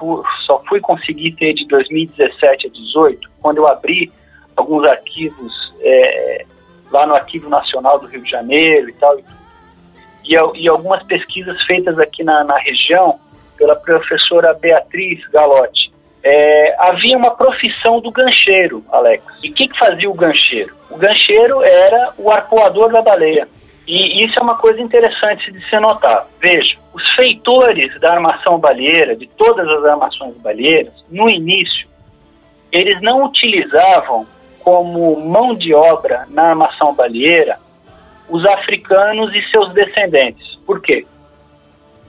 só 0.47 0.63
fui 0.67 0.79
conseguir 0.79 1.33
ter 1.33 1.53
de 1.53 1.67
2017 1.67 2.67
a 2.67 2.69
2018, 2.69 3.29
quando 3.39 3.57
eu 3.57 3.67
abri 3.67 4.11
alguns 4.55 4.87
arquivos 4.87 5.53
é, 5.83 6.45
lá 6.89 7.05
no 7.05 7.13
Arquivo 7.13 7.47
Nacional 7.47 7.99
do 7.99 8.07
Rio 8.07 8.23
de 8.23 8.29
Janeiro 8.29 8.89
e 8.89 8.93
tal, 8.93 9.19
e, 9.19 10.35
e 10.55 10.67
algumas 10.67 11.03
pesquisas 11.03 11.63
feitas 11.65 11.99
aqui 11.99 12.23
na, 12.23 12.43
na 12.43 12.57
região 12.57 13.19
pela 13.55 13.75
professora 13.75 14.55
Beatriz 14.55 15.23
Galotti 15.29 15.90
é, 16.23 16.75
havia 16.77 17.17
uma 17.17 17.31
profissão 17.31 17.99
do 17.99 18.11
gancheiro, 18.11 18.83
Alex. 18.91 19.23
E 19.43 19.49
o 19.49 19.53
que, 19.53 19.67
que 19.67 19.77
fazia 19.77 20.09
o 20.09 20.13
gancheiro? 20.13 20.75
O 20.89 20.97
gancheiro 20.97 21.63
era 21.63 22.13
o 22.17 22.29
arpoador 22.29 22.91
da 22.91 23.01
baleia. 23.01 23.47
E 23.87 24.23
isso 24.23 24.37
é 24.37 24.41
uma 24.41 24.57
coisa 24.57 24.79
interessante 24.79 25.51
de 25.51 25.67
se 25.67 25.79
notar. 25.79 26.27
Veja, 26.39 26.77
os 26.93 27.09
feitores 27.15 27.99
da 27.99 28.13
armação 28.13 28.59
baleeira, 28.59 29.15
de 29.15 29.27
todas 29.27 29.67
as 29.67 29.83
armações 29.85 30.35
baleeiras, 30.37 30.93
no 31.09 31.29
início, 31.29 31.87
eles 32.71 33.01
não 33.01 33.25
utilizavam 33.25 34.27
como 34.59 35.19
mão 35.19 35.55
de 35.55 35.73
obra 35.73 36.25
na 36.29 36.49
armação 36.49 36.93
baleeira 36.93 37.57
os 38.29 38.45
africanos 38.45 39.33
e 39.35 39.41
seus 39.49 39.73
descendentes. 39.73 40.55
Por 40.65 40.81
quê? 40.81 41.05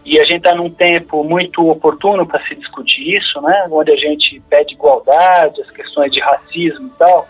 E 0.05 0.21
a 0.21 0.25
gente 0.25 0.39
está 0.39 0.55
num 0.55 0.71
tempo 0.71 1.23
muito 1.23 1.69
oportuno 1.69 2.27
para 2.27 2.45
se 2.47 2.55
discutir 2.57 3.17
isso, 3.17 3.41
né? 3.41 3.67
onde 3.71 3.93
a 3.93 3.97
gente 3.97 4.41
pede 4.51 4.75
igualdade, 4.75 5.61
as 5.61 5.71
questões 5.71 6.11
de 6.11 6.21
racismo 6.21 6.89
e 6.89 6.99
tal. 6.99 7.29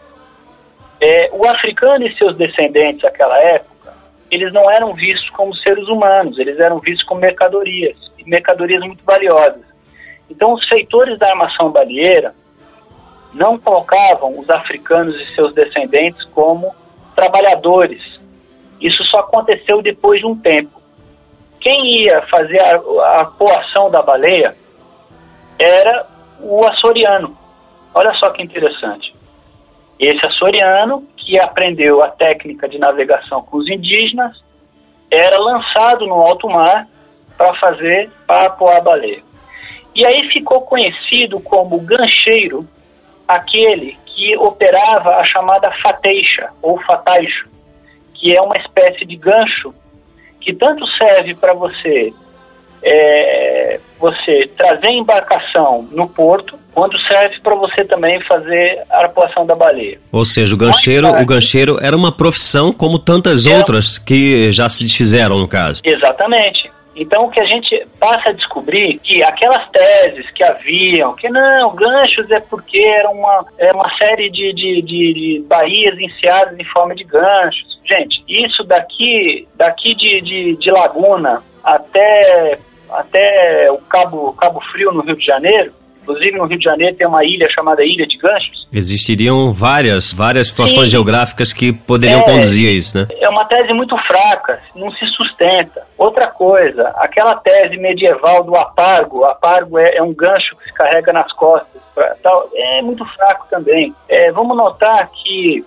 É, 1.00 1.30
o 1.32 1.46
africano 1.46 2.06
e 2.06 2.16
seus 2.16 2.36
descendentes 2.36 3.02
naquela 3.02 3.36
época, 3.38 3.92
eles 4.30 4.52
não 4.52 4.70
eram 4.70 4.94
vistos 4.94 5.28
como 5.30 5.54
seres 5.56 5.86
humanos, 5.88 6.38
eles 6.38 6.58
eram 6.58 6.78
vistos 6.78 7.04
como 7.04 7.20
mercadorias, 7.20 7.96
e 8.18 8.24
mercadorias 8.24 8.80
muito 8.80 9.04
valiosas. 9.04 9.62
Então, 10.30 10.54
os 10.54 10.66
feitores 10.66 11.18
da 11.18 11.28
armação 11.28 11.70
baleeira 11.70 12.34
não 13.34 13.58
colocavam 13.58 14.38
os 14.38 14.48
africanos 14.48 15.14
e 15.16 15.34
seus 15.34 15.54
descendentes 15.54 16.24
como 16.26 16.74
trabalhadores. 17.14 18.02
Isso 18.80 19.02
só 19.04 19.20
aconteceu 19.20 19.82
depois 19.82 20.20
de 20.20 20.26
um 20.26 20.36
tempo. 20.36 20.81
Quem 21.62 22.02
ia 22.02 22.20
fazer 22.22 22.60
a, 22.60 23.20
a 23.20 23.26
coação 23.26 23.90
da 23.90 24.02
baleia 24.02 24.56
era 25.58 26.06
o 26.40 26.64
açoriano. 26.66 27.36
Olha 27.94 28.12
só 28.14 28.30
que 28.30 28.42
interessante. 28.42 29.14
Esse 29.98 30.26
açoriano, 30.26 31.06
que 31.16 31.38
aprendeu 31.38 32.02
a 32.02 32.08
técnica 32.08 32.68
de 32.68 32.78
navegação 32.78 33.42
com 33.42 33.58
os 33.58 33.68
indígenas, 33.70 34.42
era 35.08 35.38
lançado 35.38 36.06
no 36.06 36.14
alto 36.14 36.48
mar 36.48 36.88
para 37.38 37.54
fazer, 37.54 38.10
apoar 38.26 38.78
a 38.78 38.80
baleia. 38.80 39.22
E 39.94 40.04
aí 40.04 40.28
ficou 40.30 40.62
conhecido 40.62 41.38
como 41.38 41.78
gancheiro 41.80 42.66
aquele 43.28 43.96
que 44.06 44.36
operava 44.36 45.16
a 45.16 45.24
chamada 45.24 45.70
fateixa, 45.82 46.50
ou 46.60 46.80
fataixo, 46.82 47.48
que 48.14 48.34
é 48.34 48.40
uma 48.40 48.56
espécie 48.56 49.04
de 49.04 49.16
gancho 49.16 49.72
que 50.42 50.52
tanto 50.52 50.84
serve 50.98 51.34
para 51.34 51.54
você 51.54 52.12
é, 52.82 53.78
você 53.98 54.50
trazer 54.56 54.88
embarcação 54.88 55.88
no 55.92 56.08
porto, 56.08 56.58
quando 56.74 56.98
serve 57.02 57.38
para 57.40 57.54
você 57.54 57.84
também 57.84 58.20
fazer 58.22 58.82
a 58.90 58.98
arpoação 59.02 59.46
da 59.46 59.54
baleia. 59.54 59.98
Ou 60.10 60.24
seja, 60.24 60.54
o 60.54 60.58
gancheiro, 60.58 61.08
o 61.08 61.24
gancheiro 61.24 61.78
era 61.80 61.96
uma 61.96 62.10
profissão 62.10 62.72
como 62.72 62.98
tantas 62.98 63.46
é, 63.46 63.56
outras 63.56 63.98
que 63.98 64.50
já 64.50 64.68
se 64.68 64.82
desfizeram 64.82 65.38
no 65.38 65.46
caso. 65.46 65.82
Exatamente. 65.84 66.70
Então, 66.94 67.24
o 67.24 67.30
que 67.30 67.40
a 67.40 67.44
gente 67.46 67.86
passa 67.98 68.30
a 68.30 68.32
descobrir 68.32 68.98
que 68.98 69.22
aquelas 69.22 69.68
teses 69.70 70.30
que 70.30 70.44
haviam, 70.44 71.14
que 71.14 71.28
não, 71.28 71.74
ganchos 71.74 72.30
é 72.30 72.40
porque 72.40 72.78
era 72.78 73.08
uma, 73.10 73.46
é 73.58 73.72
uma 73.72 73.88
série 73.96 74.30
de, 74.30 74.52
de, 74.52 74.82
de, 74.82 75.14
de 75.14 75.44
baías 75.48 75.98
enseadas 75.98 76.58
em 76.58 76.64
forma 76.64 76.94
de 76.94 77.04
ganchos. 77.04 77.80
Gente, 77.84 78.22
isso 78.28 78.62
daqui, 78.64 79.48
daqui 79.54 79.94
de, 79.94 80.20
de, 80.20 80.56
de 80.56 80.70
Laguna 80.70 81.42
até, 81.64 82.58
até 82.90 83.72
o 83.72 83.78
Cabo, 83.78 84.32
Cabo 84.34 84.60
Frio, 84.72 84.92
no 84.92 85.02
Rio 85.02 85.16
de 85.16 85.24
Janeiro, 85.24 85.72
Inclusive 86.02 86.36
no 86.36 86.46
Rio 86.46 86.58
de 86.58 86.64
Janeiro 86.64 86.96
tem 86.96 87.06
uma 87.06 87.24
ilha 87.24 87.48
chamada 87.48 87.84
Ilha 87.84 88.06
de 88.06 88.18
Ganchos. 88.18 88.66
Existiriam 88.72 89.52
várias, 89.52 90.12
várias 90.12 90.48
situações 90.48 90.90
Sim. 90.90 90.96
geográficas 90.96 91.52
que 91.52 91.72
poderiam 91.72 92.20
é, 92.20 92.24
conduzir 92.24 92.68
a 92.68 92.72
isso, 92.72 92.98
né? 92.98 93.08
É 93.20 93.28
uma 93.28 93.44
tese 93.44 93.72
muito 93.72 93.96
fraca, 93.98 94.60
não 94.74 94.90
se 94.92 95.06
sustenta. 95.06 95.86
Outra 95.96 96.26
coisa, 96.26 96.88
aquela 96.96 97.36
tese 97.36 97.76
medieval 97.76 98.42
do 98.42 98.56
apargo, 98.56 99.24
apargo 99.24 99.78
é, 99.78 99.96
é 99.96 100.02
um 100.02 100.12
gancho 100.12 100.56
que 100.56 100.64
se 100.64 100.72
carrega 100.72 101.12
nas 101.12 101.32
costas, 101.32 101.80
pra, 101.94 102.16
tal, 102.22 102.48
é 102.54 102.82
muito 102.82 103.04
fraco 103.04 103.46
também. 103.48 103.94
É, 104.08 104.32
vamos 104.32 104.56
notar 104.56 105.08
que 105.10 105.64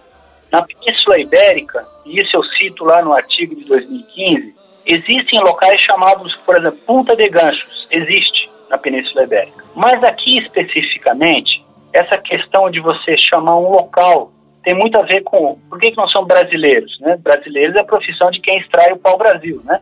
na 0.52 0.62
Península 0.64 1.20
Ibérica, 1.20 1.86
e 2.06 2.20
isso 2.20 2.36
eu 2.36 2.44
cito 2.44 2.84
lá 2.84 3.02
no 3.02 3.14
artigo 3.14 3.56
de 3.56 3.66
2015, 3.66 4.56
existem 4.86 5.40
locais 5.40 5.82
chamados, 5.82 6.36
por 6.46 6.58
exemplo, 6.58 6.80
Punta 6.86 7.16
de 7.16 7.28
Ganchos, 7.30 7.88
existe 7.92 8.45
na 8.70 8.78
Península 8.78 9.24
Ibérica. 9.24 9.64
Mas 9.76 10.04
aqui 10.04 10.38
especificamente, 10.40 11.64
essa 11.94 12.18
questão 12.18 12.70
de 12.70 12.80
você 12.80 13.18
chamar 13.18 13.58
um 13.58 13.70
local 13.70 14.32
tem 14.64 14.74
muito 14.74 14.98
a 14.98 15.04
ver 15.04 15.22
com 15.22 15.60
por 15.70 15.80
que, 15.80 15.92
que 15.92 15.98
nós 15.98 16.12
somos 16.12 16.28
brasileiros, 16.28 17.00
né? 17.00 17.18
Brasileiros 17.18 17.76
é 17.76 17.82
a 17.82 17.86
profissão 17.86 18.32
de 18.32 18.42
quem 18.42 18.58
extrai 18.58 18.92
o 18.92 18.98
pau-brasil, 18.98 19.62
né? 19.64 19.80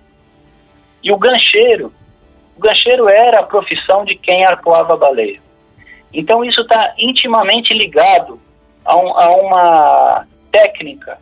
E 1.02 1.12
o 1.12 1.18
gancheiro, 1.18 1.92
o 2.58 2.60
gancheiro 2.60 3.08
era 3.08 3.40
a 3.40 3.46
profissão 3.46 4.04
de 4.04 4.16
quem 4.16 4.46
arpoava 4.46 4.94
a 4.94 4.98
baleia. 4.98 5.40
Então 6.14 6.44
isso 6.44 6.62
está 6.62 6.94
intimamente 7.00 7.74
ligado 7.74 8.40
a, 8.86 8.98
um, 8.98 9.18
a, 9.18 9.30
uma 9.30 10.28
técnica 10.52 11.18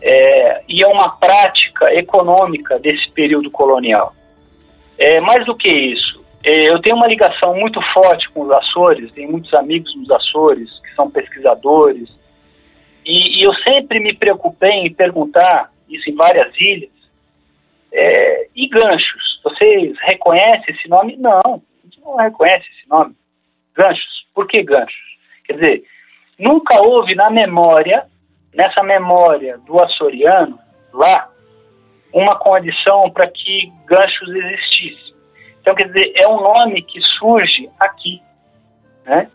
é, 0.00 0.62
e 0.68 0.84
a 0.84 0.88
uma 0.88 1.16
prática 1.16 1.92
econômica 1.94 2.78
desse 2.78 3.10
período 3.10 3.50
colonial. 3.50 4.12
É, 4.98 5.20
mais 5.20 5.44
do 5.46 5.56
que 5.56 5.68
isso, 5.68 6.21
eu 6.44 6.80
tenho 6.80 6.96
uma 6.96 7.06
ligação 7.06 7.54
muito 7.54 7.80
forte 7.92 8.28
com 8.30 8.42
os 8.42 8.50
Açores, 8.50 9.12
tenho 9.12 9.30
muitos 9.30 9.52
amigos 9.54 9.94
nos 9.96 10.10
Açores 10.10 10.70
que 10.80 10.94
são 10.94 11.10
pesquisadores, 11.10 12.08
e, 13.04 13.40
e 13.40 13.42
eu 13.42 13.54
sempre 13.54 14.00
me 14.00 14.12
preocupei 14.12 14.70
em 14.70 14.92
perguntar, 14.92 15.72
isso 15.88 16.08
em 16.08 16.14
várias 16.14 16.52
ilhas, 16.58 16.90
é, 17.92 18.48
e 18.56 18.68
ganchos, 18.68 19.40
vocês 19.44 19.96
reconhecem 20.00 20.74
esse 20.74 20.88
nome? 20.88 21.16
Não, 21.16 21.40
a 21.40 21.84
gente 21.84 22.00
não 22.00 22.16
reconhece 22.16 22.66
esse 22.78 22.88
nome. 22.88 23.14
Ganchos, 23.74 24.26
por 24.34 24.46
que 24.46 24.62
ganchos? 24.62 25.12
Quer 25.44 25.54
dizer, 25.54 25.84
nunca 26.38 26.76
houve 26.86 27.14
na 27.14 27.30
memória, 27.30 28.06
nessa 28.54 28.82
memória 28.82 29.58
do 29.58 29.82
açoriano, 29.82 30.58
lá, 30.92 31.28
uma 32.12 32.38
condição 32.38 33.02
para 33.10 33.26
que 33.26 33.72
ganchos 33.86 34.28
existisse. 34.28 35.11
Então, 35.62 35.74
quer 35.74 35.86
dizer, 35.86 36.12
é 36.16 36.28
um 36.28 36.42
nome 36.42 36.82
que 36.82 37.00
surge 37.00 37.70
aqui. 37.80 38.20
Né? 39.06 39.30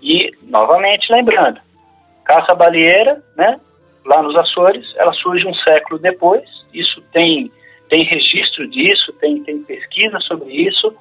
E, 0.00 0.32
novamente, 0.44 1.12
lembrando, 1.12 1.60
caça 2.24 2.54
baleeira, 2.54 3.22
né, 3.36 3.60
lá 4.06 4.22
nos 4.22 4.36
Açores, 4.36 4.86
ela 4.96 5.12
surge 5.12 5.46
um 5.46 5.54
século 5.54 5.98
depois, 5.98 6.48
isso 6.72 7.02
tem 7.12 7.52
tem 7.88 8.02
registro 8.04 8.66
disso, 8.66 9.12
tem, 9.14 9.42
tem 9.44 9.62
pesquisa 9.62 10.18
sobre 10.20 10.52
isso. 10.52 10.94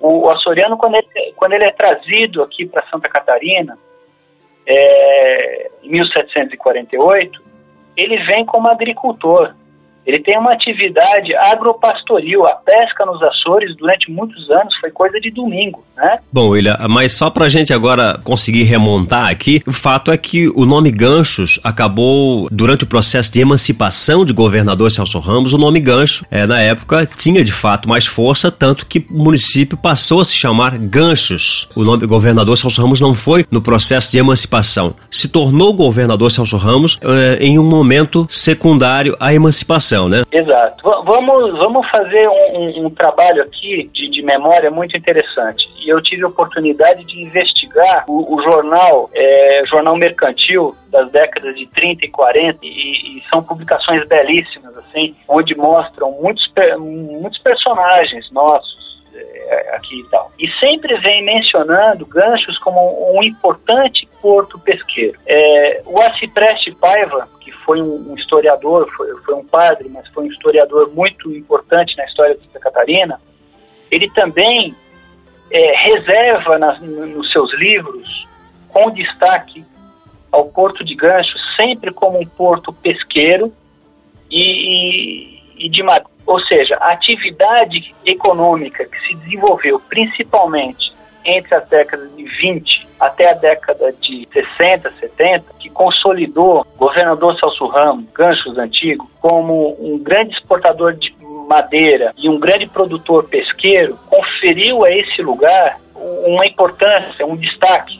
O, 0.00 0.20
o 0.20 0.28
açoriano, 0.30 0.76
quando 0.76 0.96
ele, 0.96 1.32
quando 1.36 1.52
ele 1.52 1.64
é 1.64 1.70
trazido 1.70 2.42
aqui 2.42 2.66
para 2.66 2.86
Santa 2.88 3.08
Catarina, 3.08 3.78
é, 4.66 5.70
em 5.82 5.90
1748, 5.90 7.42
ele 7.96 8.16
vem 8.24 8.44
como 8.44 8.68
agricultor. 8.68 9.54
Ele 10.08 10.20
tem 10.20 10.38
uma 10.38 10.54
atividade 10.54 11.36
agropastoril. 11.36 12.46
A 12.46 12.54
pesca 12.54 13.04
nos 13.04 13.22
Açores 13.22 13.76
durante 13.76 14.10
muitos 14.10 14.50
anos 14.50 14.74
foi 14.80 14.90
coisa 14.90 15.20
de 15.20 15.30
domingo, 15.30 15.84
né? 15.94 16.18
Bom, 16.32 16.48
William, 16.48 16.78
mas 16.88 17.12
só 17.12 17.28
para 17.28 17.44
a 17.44 17.48
gente 17.48 17.74
agora 17.74 18.18
conseguir 18.24 18.62
remontar 18.62 19.28
aqui, 19.28 19.62
o 19.66 19.72
fato 19.72 20.10
é 20.10 20.16
que 20.16 20.48
o 20.48 20.64
nome 20.64 20.90
Ganchos 20.90 21.60
acabou, 21.62 22.48
durante 22.50 22.84
o 22.84 22.86
processo 22.86 23.30
de 23.30 23.40
emancipação 23.40 24.24
de 24.24 24.32
governador 24.32 24.90
Celso 24.90 25.18
Ramos, 25.18 25.52
o 25.52 25.58
nome 25.58 25.78
Gancho, 25.78 26.24
é, 26.30 26.46
na 26.46 26.58
época, 26.58 27.04
tinha 27.04 27.44
de 27.44 27.52
fato 27.52 27.86
mais 27.86 28.06
força, 28.06 28.50
tanto 28.50 28.86
que 28.86 29.06
o 29.10 29.22
município 29.22 29.76
passou 29.76 30.22
a 30.22 30.24
se 30.24 30.34
chamar 30.34 30.78
Ganchos. 30.78 31.68
O 31.76 31.84
nome 31.84 32.06
governador 32.06 32.56
Celso 32.56 32.80
Ramos 32.80 32.98
não 32.98 33.12
foi 33.12 33.44
no 33.50 33.60
processo 33.60 34.10
de 34.10 34.18
emancipação. 34.18 34.94
Se 35.10 35.28
tornou 35.28 35.74
governador 35.74 36.30
Celso 36.30 36.56
Ramos 36.56 36.98
é, 37.02 37.44
em 37.44 37.58
um 37.58 37.64
momento 37.64 38.26
secundário 38.30 39.14
à 39.20 39.34
emancipação 39.34 39.97
né? 40.06 40.22
Exato. 40.30 40.84
V 40.84 41.02
vamos, 41.06 41.58
vamos 41.58 41.90
fazer 41.90 42.28
um, 42.28 42.86
um, 42.86 42.90
trabalho 42.90 43.42
aqui 43.42 43.88
de, 43.94 44.10
de, 44.10 44.22
memória 44.22 44.70
muito 44.70 44.94
interessante. 44.94 45.66
E 45.78 45.88
eu 45.88 46.02
tive 46.02 46.24
a 46.24 46.28
oportunidade 46.28 47.04
de 47.04 47.22
investigar 47.22 48.04
o, 48.06 48.34
o 48.34 48.42
jornal, 48.42 49.08
é, 49.14 49.62
jornal 49.66 49.96
mercantil 49.96 50.76
das 50.90 51.10
décadas 51.10 51.56
de 51.56 51.66
30 51.68 52.04
e 52.04 52.10
40 52.10 52.58
e, 52.62 52.68
e, 52.68 53.22
são 53.30 53.42
publicações 53.42 54.06
belíssimas 54.06 54.76
assim, 54.76 55.16
onde 55.26 55.54
mostram 55.54 56.12
muitos 56.20 56.52
muitos 56.78 57.38
personagens 57.38 58.30
nossos 58.30 58.87
aqui 59.74 60.00
e 60.00 60.04
tal. 60.04 60.30
E 60.38 60.50
sempre 60.58 60.98
vem 60.98 61.24
mencionando 61.24 62.06
Ganchos 62.06 62.58
como 62.58 63.16
um 63.16 63.22
importante 63.22 64.08
porto 64.20 64.58
pesqueiro. 64.58 65.18
É, 65.26 65.82
o 65.86 66.00
Acipreste 66.00 66.74
Paiva, 66.74 67.28
que 67.40 67.52
foi 67.52 67.80
um, 67.80 68.14
historiador, 68.16 68.90
foi, 68.96 69.14
foi 69.22 69.34
um 69.34 69.44
padre, 69.44 69.88
mas 69.88 70.06
foi 70.08 70.24
um 70.24 70.32
historiador 70.32 70.90
muito 70.92 71.32
importante 71.32 71.96
na 71.96 72.04
história 72.04 72.34
de 72.34 72.44
Santa 72.46 72.60
Catarina, 72.60 73.20
ele 73.90 74.10
também 74.10 74.74
é, 75.50 75.74
reserva 75.76 76.58
nas, 76.58 76.80
nos 76.80 77.30
seus 77.32 77.52
livros, 77.54 78.26
com 78.68 78.90
destaque 78.90 79.64
ao 80.30 80.46
Porto 80.46 80.84
de 80.84 80.94
Ganchos, 80.94 81.40
sempre 81.56 81.92
como 81.92 82.20
um 82.20 82.26
porto 82.26 82.72
pesqueiro 82.72 83.52
e, 84.30 84.42
e, 85.56 85.66
e 85.66 85.68
de 85.70 85.82
madeira 85.82 86.17
ou 86.28 86.38
seja, 86.40 86.76
a 86.76 86.92
atividade 86.92 87.94
econômica 88.04 88.84
que 88.84 89.00
se 89.06 89.14
desenvolveu 89.14 89.80
principalmente 89.88 90.92
entre 91.24 91.54
as 91.54 91.66
décadas 91.68 92.14
de 92.14 92.24
20 92.24 92.86
até 93.00 93.30
a 93.30 93.32
década 93.32 93.94
de 93.98 94.28
60, 94.30 94.92
70, 95.00 95.44
que 95.58 95.70
consolidou 95.70 96.60
o 96.60 96.78
governador 96.78 97.34
Celso 97.38 97.66
Ramos, 97.68 98.04
Ganchos 98.12 98.58
Antigo, 98.58 99.10
como 99.22 99.74
um 99.80 99.98
grande 99.98 100.34
exportador 100.34 100.92
de 100.92 101.14
madeira 101.48 102.12
e 102.18 102.28
um 102.28 102.38
grande 102.38 102.66
produtor 102.66 103.24
pesqueiro, 103.24 103.98
conferiu 104.06 104.84
a 104.84 104.90
esse 104.92 105.22
lugar 105.22 105.80
uma 106.26 106.46
importância, 106.46 107.24
um 107.24 107.36
destaque 107.36 107.98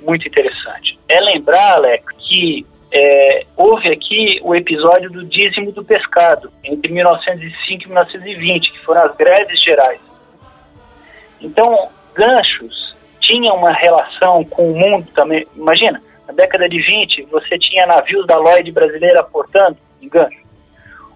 muito 0.00 0.28
interessante. 0.28 0.96
É 1.08 1.20
lembrar, 1.20 1.72
Alex, 1.72 2.04
que 2.28 2.64
é, 2.96 3.44
houve 3.56 3.90
aqui 3.90 4.38
o 4.40 4.54
episódio 4.54 5.10
do 5.10 5.24
dízimo 5.24 5.72
do 5.72 5.84
pescado, 5.84 6.52
entre 6.62 6.92
1905 6.92 7.82
e 7.82 7.86
1920, 7.88 8.70
que 8.70 8.78
foram 8.84 9.02
as 9.02 9.16
greves 9.16 9.60
gerais. 9.60 10.00
Então, 11.40 11.88
ganchos 12.14 12.94
tinha 13.18 13.52
uma 13.52 13.72
relação 13.72 14.44
com 14.44 14.70
o 14.70 14.78
mundo 14.78 15.08
também. 15.12 15.44
Imagina, 15.56 16.00
na 16.28 16.32
década 16.32 16.68
de 16.68 16.80
20, 16.80 17.22
você 17.32 17.58
tinha 17.58 17.84
navios 17.84 18.24
da 18.28 18.38
Lloyd 18.38 18.70
brasileira 18.70 19.22
aportando 19.22 19.76
em 20.00 20.08
gancho. 20.08 20.44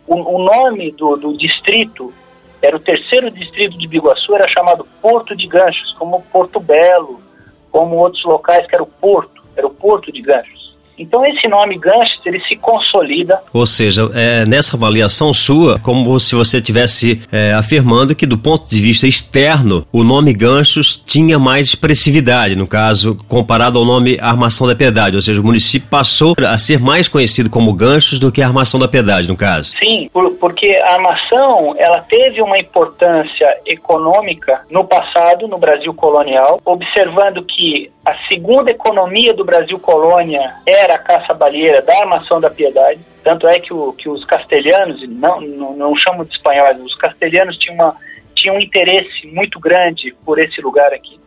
O, 0.04 0.16
o 0.16 0.38
nome 0.42 0.90
do, 0.90 1.14
do 1.14 1.36
distrito 1.36 2.12
era 2.60 2.76
o 2.76 2.80
terceiro 2.80 3.30
distrito 3.30 3.78
de 3.78 3.86
Biguaçu, 3.86 4.34
era 4.34 4.48
chamado 4.48 4.84
Porto 5.00 5.36
de 5.36 5.46
Ganchos, 5.46 5.92
como 5.92 6.22
Porto 6.32 6.58
Belo, 6.58 7.22
como 7.70 7.94
outros 7.94 8.24
locais 8.24 8.66
que 8.66 8.74
era 8.74 8.82
o 8.82 8.86
Porto, 8.86 9.44
era 9.56 9.64
o 9.64 9.70
Porto 9.70 10.10
de 10.10 10.20
Ganchos. 10.20 10.67
Então 10.98 11.24
esse 11.24 11.46
nome 11.48 11.78
Ganchos 11.78 12.20
ele 12.24 12.40
se 12.40 12.56
consolida. 12.56 13.40
Ou 13.52 13.66
seja, 13.66 14.10
é, 14.14 14.44
nessa 14.46 14.76
avaliação 14.76 15.32
sua, 15.32 15.78
como 15.78 16.18
se 16.18 16.34
você 16.34 16.58
estivesse 16.58 17.20
é, 17.30 17.52
afirmando 17.52 18.14
que 18.14 18.26
do 18.26 18.38
ponto 18.38 18.68
de 18.68 18.80
vista 18.80 19.06
externo, 19.06 19.86
o 19.92 20.02
nome 20.02 20.32
Ganchos 20.32 20.96
tinha 20.96 21.38
mais 21.38 21.68
expressividade, 21.68 22.56
no 22.56 22.66
caso, 22.66 23.16
comparado 23.28 23.78
ao 23.78 23.84
nome 23.84 24.18
Armação 24.20 24.66
da 24.66 24.74
Piedade, 24.74 25.16
ou 25.16 25.22
seja, 25.22 25.40
o 25.40 25.44
município 25.44 25.88
passou 25.88 26.34
a 26.46 26.58
ser 26.58 26.80
mais 26.80 27.08
conhecido 27.08 27.50
como 27.50 27.72
Ganchos 27.72 28.18
do 28.18 28.32
que 28.32 28.42
Armação 28.42 28.78
da 28.78 28.88
Piedade, 28.88 29.28
no 29.28 29.36
caso. 29.36 29.72
Sim, 29.82 30.08
por, 30.12 30.30
porque 30.32 30.74
a 30.76 30.94
armação 30.94 31.74
ela 31.78 32.00
teve 32.08 32.42
uma 32.42 32.58
importância 32.58 33.58
econômica 33.66 34.62
no 34.70 34.84
passado, 34.84 35.46
no 35.46 35.58
Brasil 35.58 35.92
colonial, 35.94 36.60
observando 36.64 37.42
que 37.44 37.90
a 38.04 38.16
segunda 38.26 38.70
economia 38.70 39.34
do 39.34 39.44
Brasil 39.44 39.78
colônia 39.78 40.54
era 40.64 40.87
a 40.90 40.98
caça 40.98 41.34
baleeira 41.34 41.82
da 41.82 41.96
armação 41.98 42.40
da 42.40 42.50
piedade. 42.50 43.00
Tanto 43.22 43.46
é 43.48 43.58
que, 43.58 43.72
o, 43.72 43.92
que 43.92 44.08
os 44.08 44.24
castelhanos, 44.24 45.06
não, 45.08 45.40
não, 45.40 45.76
não 45.76 45.96
chamo 45.96 46.24
de 46.24 46.34
espanhóis, 46.34 46.80
os 46.80 46.94
castelhanos 46.96 47.56
tinham, 47.58 47.74
uma, 47.74 47.96
tinham 48.34 48.56
um 48.56 48.60
interesse 48.60 49.26
muito 49.26 49.58
grande 49.60 50.14
por 50.24 50.38
esse 50.38 50.60
lugar 50.60 50.92
aqui. 50.92 51.18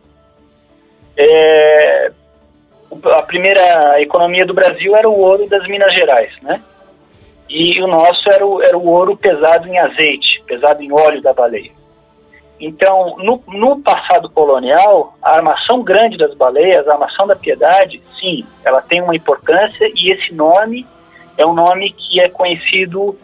É, 1.16 2.12
a 3.04 3.22
primeira 3.22 4.00
economia 4.00 4.44
do 4.44 4.54
Brasil 4.54 4.96
era 4.96 5.08
o 5.08 5.18
ouro 5.18 5.48
das 5.48 5.66
Minas 5.68 5.92
Gerais, 5.94 6.32
né? 6.42 6.60
E 7.48 7.80
o 7.82 7.86
nosso 7.86 8.30
era 8.30 8.46
o, 8.46 8.62
era 8.62 8.76
o 8.76 8.88
ouro 8.88 9.16
pesado 9.16 9.68
em 9.68 9.78
azeite, 9.78 10.42
pesado 10.46 10.82
em 10.82 10.92
óleo 10.92 11.20
da 11.20 11.32
baleia. 11.32 11.70
Então, 12.64 13.16
no, 13.18 13.42
no, 13.48 13.80
passado 13.80 14.30
colonial, 14.30 15.18
a 15.20 15.36
armação 15.36 15.82
grande 15.82 16.16
das 16.16 16.32
baleias, 16.32 16.86
a 16.86 16.92
armação 16.92 17.26
da 17.26 17.34
piedade, 17.34 18.00
sim, 18.20 18.46
ela 18.64 18.80
tem 18.80 19.02
uma 19.02 19.16
importância 19.16 19.90
e 19.96 20.12
esse 20.12 20.32
nome 20.32 20.86
é 21.36 21.44
um 21.44 21.54
nome 21.54 21.90
que 21.90 22.20
é 22.20 22.28
conhecido 22.28 23.18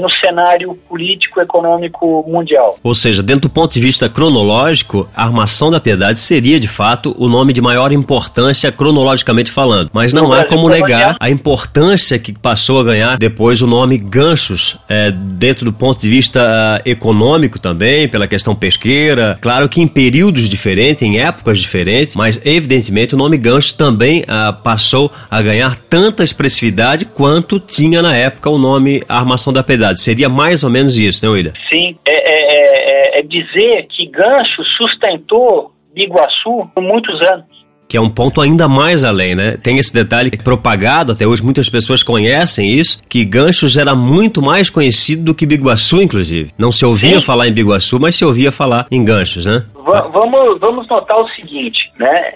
no 0.00 0.10
cenário 0.10 0.76
político 0.88 1.40
econômico 1.40 2.24
mundial. 2.28 2.76
Ou 2.82 2.94
seja, 2.94 3.22
dentro 3.22 3.48
do 3.48 3.50
ponto 3.50 3.72
de 3.72 3.80
vista 3.80 4.08
cronológico, 4.08 5.08
a 5.14 5.24
Armação 5.24 5.70
da 5.70 5.80
Piedade 5.80 6.18
seria 6.18 6.58
de 6.58 6.66
fato 6.66 7.14
o 7.16 7.28
nome 7.28 7.52
de 7.52 7.60
maior 7.60 7.92
importância 7.92 8.72
cronologicamente 8.72 9.50
falando. 9.50 9.90
Mas 9.92 10.12
não 10.12 10.32
há 10.32 10.44
como 10.44 10.68
negar 10.68 11.16
a 11.20 11.30
importância 11.30 12.18
que 12.18 12.32
passou 12.32 12.80
a 12.80 12.84
ganhar 12.84 13.16
depois 13.16 13.62
o 13.62 13.66
nome 13.66 13.96
Ganchos, 13.96 14.78
é, 14.88 15.12
dentro 15.12 15.66
do 15.66 15.72
ponto 15.72 16.00
de 16.00 16.08
vista 16.08 16.40
uh, 16.40 16.88
econômico 16.88 17.58
também, 17.58 18.08
pela 18.08 18.26
questão 18.26 18.54
pesqueira. 18.54 19.38
Claro 19.40 19.68
que 19.68 19.80
em 19.80 19.86
períodos 19.86 20.48
diferentes, 20.48 21.02
em 21.02 21.20
épocas 21.20 21.60
diferentes, 21.60 22.16
mas 22.16 22.40
evidentemente 22.44 23.14
o 23.14 23.18
nome 23.18 23.38
Ganchos 23.38 23.72
também 23.72 24.22
uh, 24.22 24.52
passou 24.62 25.12
a 25.30 25.40
ganhar 25.40 25.76
tanta 25.88 26.24
expressividade 26.24 27.04
quanto 27.04 27.60
tinha 27.60 28.02
na 28.02 28.16
época 28.16 28.50
o 28.50 28.58
nome 28.58 29.02
Armação 29.08 29.52
da 29.52 29.62
Piedade 29.62 29.75
Seria 29.96 30.28
mais 30.28 30.64
ou 30.64 30.70
menos 30.70 30.96
isso, 30.98 31.24
né, 31.24 31.32
William? 31.32 31.52
Sim, 31.68 31.96
é, 32.04 32.12
é, 32.12 33.18
é, 33.18 33.20
é 33.20 33.22
dizer 33.22 33.86
que 33.88 34.06
Gancho 34.06 34.62
sustentou 34.76 35.72
Biguaçu 35.94 36.70
por 36.74 36.82
muitos 36.82 37.20
anos 37.28 37.56
que 37.88 37.96
é 37.96 38.00
um 38.00 38.10
ponto 38.10 38.40
ainda 38.40 38.68
mais 38.68 39.04
além, 39.04 39.34
né? 39.34 39.56
Tem 39.62 39.78
esse 39.78 39.92
detalhe 39.92 40.30
propagado, 40.30 41.12
até 41.12 41.26
hoje 41.26 41.42
muitas 41.42 41.68
pessoas 41.68 42.02
conhecem 42.02 42.68
isso, 42.68 43.00
que 43.08 43.24
Ganchos 43.24 43.76
era 43.76 43.94
muito 43.94 44.42
mais 44.42 44.68
conhecido 44.68 45.24
do 45.24 45.34
que 45.34 45.46
Biguaçu, 45.46 46.02
inclusive. 46.02 46.50
Não 46.58 46.72
se 46.72 46.84
ouvia 46.84 47.16
Sim. 47.16 47.22
falar 47.22 47.46
em 47.46 47.52
Biguaçu, 47.52 47.98
mas 48.00 48.16
se 48.16 48.24
ouvia 48.24 48.50
falar 48.50 48.86
em 48.90 49.04
Ganchos, 49.04 49.46
né? 49.46 49.64
V 49.74 49.90
vamos, 50.12 50.58
vamos 50.58 50.88
notar 50.88 51.18
o 51.18 51.28
seguinte, 51.28 51.90
né? 51.98 52.34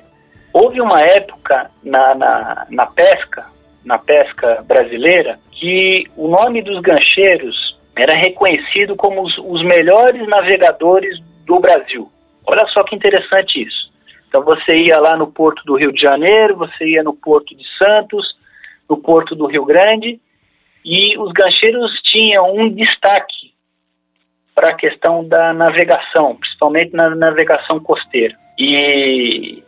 Houve 0.52 0.80
uma 0.80 1.00
época 1.00 1.70
na, 1.82 2.14
na, 2.14 2.66
na 2.70 2.86
pesca, 2.86 3.46
na 3.84 3.98
pesca 3.98 4.64
brasileira, 4.66 5.38
que 5.60 6.06
o 6.16 6.26
nome 6.26 6.62
dos 6.62 6.80
gancheiros 6.80 7.78
era 7.94 8.16
reconhecido 8.16 8.96
como 8.96 9.22
os, 9.22 9.36
os 9.36 9.62
melhores 9.62 10.26
navegadores 10.26 11.20
do 11.44 11.60
Brasil. 11.60 12.10
Olha 12.46 12.66
só 12.68 12.82
que 12.82 12.96
interessante 12.96 13.62
isso. 13.62 13.90
Então 14.26 14.42
você 14.42 14.74
ia 14.74 14.98
lá 14.98 15.16
no 15.16 15.26
porto 15.26 15.62
do 15.66 15.76
Rio 15.76 15.92
de 15.92 16.00
Janeiro, 16.00 16.56
você 16.56 16.86
ia 16.86 17.02
no 17.02 17.12
porto 17.12 17.54
de 17.54 17.64
Santos, 17.76 18.34
no 18.88 18.96
porto 18.96 19.34
do 19.34 19.46
Rio 19.46 19.66
Grande, 19.66 20.18
e 20.82 21.18
os 21.18 21.30
gancheiros 21.32 21.92
tinham 22.04 22.54
um 22.54 22.70
destaque 22.70 23.52
para 24.54 24.70
a 24.70 24.74
questão 24.74 25.28
da 25.28 25.52
navegação, 25.52 26.36
principalmente 26.36 26.94
na 26.94 27.14
navegação 27.14 27.78
costeira. 27.80 28.34
E 28.58 29.62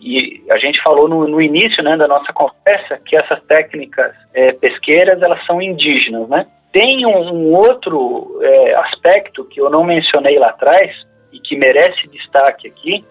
e 0.00 0.44
a 0.50 0.58
gente 0.58 0.80
falou 0.82 1.08
no, 1.08 1.26
no 1.26 1.40
início 1.40 1.82
né, 1.82 1.96
da 1.96 2.06
nossa 2.06 2.32
conversa 2.32 3.00
que 3.04 3.16
essas 3.16 3.42
técnicas 3.44 4.14
é, 4.32 4.52
pesqueiras 4.52 5.20
elas 5.20 5.44
são 5.44 5.60
indígenas, 5.60 6.28
né? 6.28 6.46
Tem 6.72 7.04
um, 7.04 7.32
um 7.32 7.54
outro 7.54 8.38
é, 8.42 8.74
aspecto 8.76 9.44
que 9.44 9.60
eu 9.60 9.70
não 9.70 9.82
mencionei 9.82 10.38
lá 10.38 10.48
atrás 10.48 10.94
e 11.32 11.40
que 11.40 11.56
merece 11.56 12.06
destaque 12.08 12.68
aqui, 12.68 13.04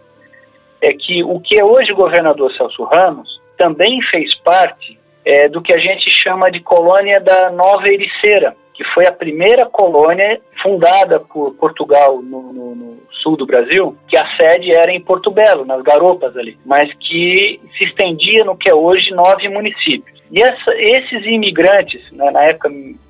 é 0.82 0.94
que 0.94 1.24
o 1.24 1.40
que 1.40 1.60
é 1.60 1.66
hoje 1.66 1.92
o 1.92 1.96
governador 1.96 2.54
Celso 2.54 2.84
Ramos 2.84 3.42
também 3.58 4.02
fez 4.04 4.36
parte 4.36 4.98
é, 5.26 5.50
do 5.50 5.62
que 5.62 5.74
a 5.74 5.78
gente 5.78 6.10
chama 6.10 6.50
de 6.50 6.62
colônia 6.62 7.20
da 7.20 7.52
Nova 7.52 7.88
Ericeira, 7.88 8.56
que 8.78 8.84
foi 8.94 9.08
a 9.08 9.12
primeira 9.12 9.66
colônia 9.66 10.40
fundada 10.62 11.20
por 11.20 11.56
Portugal 11.56 12.22
no, 12.22 12.54
no, 12.54 12.76
no, 12.76 12.98
sul 13.24 13.36
do 13.36 13.48
Brasil, 13.48 13.98
que 14.08 14.16
a 14.16 14.38
sede 14.38 14.72
era 14.72 14.92
em 14.92 15.02
Porto 15.02 15.32
Belo, 15.32 15.66
nas 15.66 15.82
garopas 15.82 16.38
ali, 16.38 16.56
mas 16.64 16.94
que 17.00 17.60
se 17.76 17.86
estendia 17.86 18.46
no 18.46 18.56
que 18.56 18.70
é 18.70 18.76
hoje 18.76 19.10
nove 19.10 19.50
municípios. 19.50 20.22
E 20.32 20.42
essa, 20.42 20.76
esses 20.76 21.26
imigrantes, 21.26 22.12
né, 22.12 22.30
na 22.30 22.44
época 22.44 22.70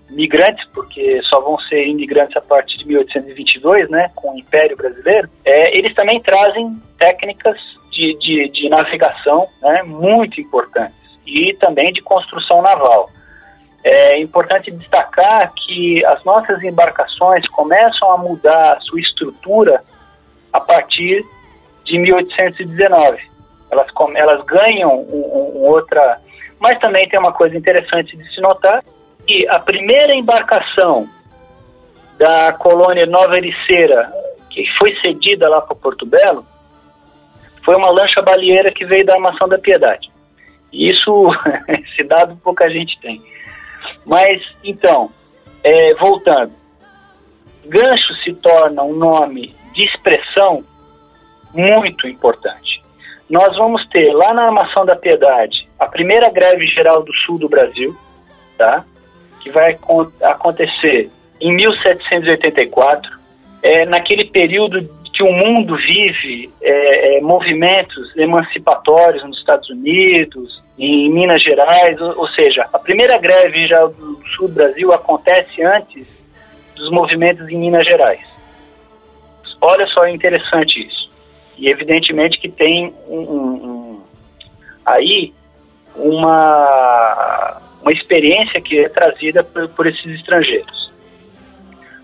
migrantes, 0.09 0.65
porque 0.73 1.21
só 1.23 1.41
vão 1.41 1.59
ser 1.59 1.85
imigrantes 1.85 2.37
a 2.37 2.41
partir 2.41 2.77
de 2.77 2.87
1822, 2.87 3.89
né, 3.89 4.09
com 4.15 4.33
o 4.33 4.39
Império 4.39 4.77
Brasileiro, 4.77 5.29
é, 5.43 5.77
eles 5.77 5.93
também 5.93 6.21
trazem 6.21 6.81
técnicas 6.97 7.57
de, 7.91 8.17
de, 8.19 8.47
de 8.49 8.69
navegação 8.69 9.47
né, 9.61 9.83
muito 9.83 10.39
importantes 10.39 10.95
e 11.25 11.53
também 11.55 11.91
de 11.91 12.01
construção 12.01 12.61
naval. 12.61 13.09
É 13.83 14.19
importante 14.19 14.71
destacar 14.71 15.53
que 15.53 16.03
as 16.05 16.23
nossas 16.23 16.61
embarcações 16.63 17.47
começam 17.49 18.11
a 18.11 18.17
mudar 18.17 18.73
a 18.73 18.79
sua 18.81 18.99
estrutura 18.99 19.81
a 20.51 20.59
partir 20.59 21.25
de 21.85 21.99
1819. 21.99 23.17
Elas, 23.71 23.87
elas 24.15 24.45
ganham 24.45 24.99
um, 24.99 25.55
um, 25.55 25.61
outra. 25.65 26.19
Mas 26.59 26.79
também 26.79 27.07
tem 27.07 27.19
uma 27.19 27.33
coisa 27.33 27.55
interessante 27.55 28.17
de 28.17 28.33
se 28.33 28.41
notar: 28.41 28.83
que 29.25 29.47
a 29.49 29.59
primeira 29.59 30.13
embarcação 30.13 31.07
da 32.17 32.53
colônia 32.53 33.05
Nova 33.05 33.37
Ericeira, 33.37 34.11
que 34.49 34.65
foi 34.77 34.95
cedida 35.01 35.47
lá 35.47 35.61
para 35.61 35.75
Porto 35.75 36.05
Belo, 36.05 36.45
foi 37.63 37.75
uma 37.75 37.91
lancha 37.91 38.21
baleeira 38.21 38.71
que 38.71 38.85
veio 38.85 39.05
da 39.05 39.13
Armação 39.13 39.47
da 39.47 39.57
Piedade. 39.57 40.09
Isso, 40.71 41.29
esse 41.67 42.03
dado 42.03 42.37
pouca 42.37 42.69
gente 42.69 42.99
tem. 43.01 43.21
Mas, 44.07 44.41
então, 44.63 45.11
é, 45.61 45.93
voltando, 45.95 46.53
gancho 47.65 48.13
se 48.23 48.33
torna 48.33 48.81
um 48.81 48.93
nome 48.93 49.53
de 49.73 49.83
expressão 49.83 50.63
muito 51.53 52.07
importante. 52.07 52.81
Nós 53.29 53.57
vamos 53.57 53.85
ter 53.89 54.13
lá 54.13 54.33
na 54.33 54.45
Armação 54.45 54.85
da 54.85 54.95
Piedade 54.95 55.67
a 55.77 55.85
primeira 55.85 56.29
greve 56.29 56.65
geral 56.67 57.03
do 57.03 57.13
sul 57.13 57.37
do 57.37 57.49
Brasil, 57.49 57.95
tá? 58.57 58.85
que 59.41 59.51
vai 59.51 59.77
acontecer 60.21 61.11
em 61.41 61.53
1784, 61.53 63.11
é, 63.61 63.85
naquele 63.85 64.25
período 64.25 64.81
que 65.17 65.23
o 65.23 65.33
mundo 65.33 65.75
vive 65.77 66.47
é, 66.61 67.17
é, 67.17 67.21
movimentos 67.21 68.15
emancipatórios 68.15 69.23
nos 69.23 69.39
Estados 69.39 69.67
Unidos, 69.67 70.63
em 70.77 71.11
Minas 71.11 71.41
Gerais, 71.41 71.99
ou, 71.99 72.19
ou, 72.19 72.27
seja, 72.27 72.69
a 72.71 72.77
primeira 72.77 73.17
greve 73.17 73.67
já 73.67 73.83
do 73.87 74.21
sul 74.35 74.47
do 74.47 74.53
Brasil 74.53 74.93
acontece 74.93 75.63
antes 75.63 76.05
dos 76.75 76.91
movimentos 76.91 77.49
em 77.49 77.57
Minas 77.57 77.87
Gerais. 77.87 78.21
Olha 79.59 79.87
só, 79.87 80.05
é 80.05 80.11
interessante 80.11 80.85
isso. 80.85 81.09
E 81.57 81.67
evidentemente 81.67 82.37
que 82.37 82.47
tem 82.47 82.93
um, 83.07 83.17
um, 83.17 83.53
um, 83.53 84.01
aí 84.85 85.33
uma, 85.95 87.59
uma 87.81 87.91
experiência 87.91 88.61
que 88.61 88.81
é 88.81 88.89
trazida 88.89 89.43
por, 89.43 89.67
por 89.69 89.87
esses 89.87 90.05
estrangeiros. 90.13 90.93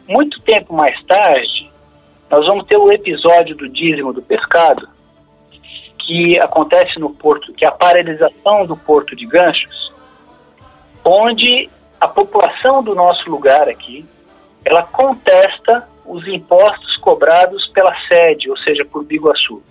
Muito 0.07 0.41
tempo 0.41 0.73
mais 0.73 0.99
tarde, 1.03 1.71
nós 2.33 2.47
vamos 2.47 2.65
ter 2.65 2.77
o 2.77 2.91
episódio 2.91 3.55
do 3.55 3.69
dízimo 3.69 4.11
do 4.11 4.19
pescado, 4.19 4.89
que 5.99 6.39
acontece 6.39 6.99
no 6.99 7.11
porto, 7.11 7.53
que 7.53 7.63
é 7.63 7.67
a 7.67 7.71
paralisação 7.71 8.65
do 8.65 8.75
porto 8.75 9.15
de 9.15 9.27
Ganchos, 9.27 9.93
onde 11.05 11.69
a 12.01 12.07
população 12.07 12.81
do 12.81 12.95
nosso 12.95 13.29
lugar 13.29 13.69
aqui, 13.69 14.03
ela 14.65 14.81
contesta 14.81 15.87
os 16.07 16.27
impostos 16.27 16.97
cobrados 16.97 17.67
pela 17.67 17.95
sede, 18.07 18.49
ou 18.49 18.57
seja, 18.57 18.83
por 18.83 19.03
Biguaçu. 19.03 19.61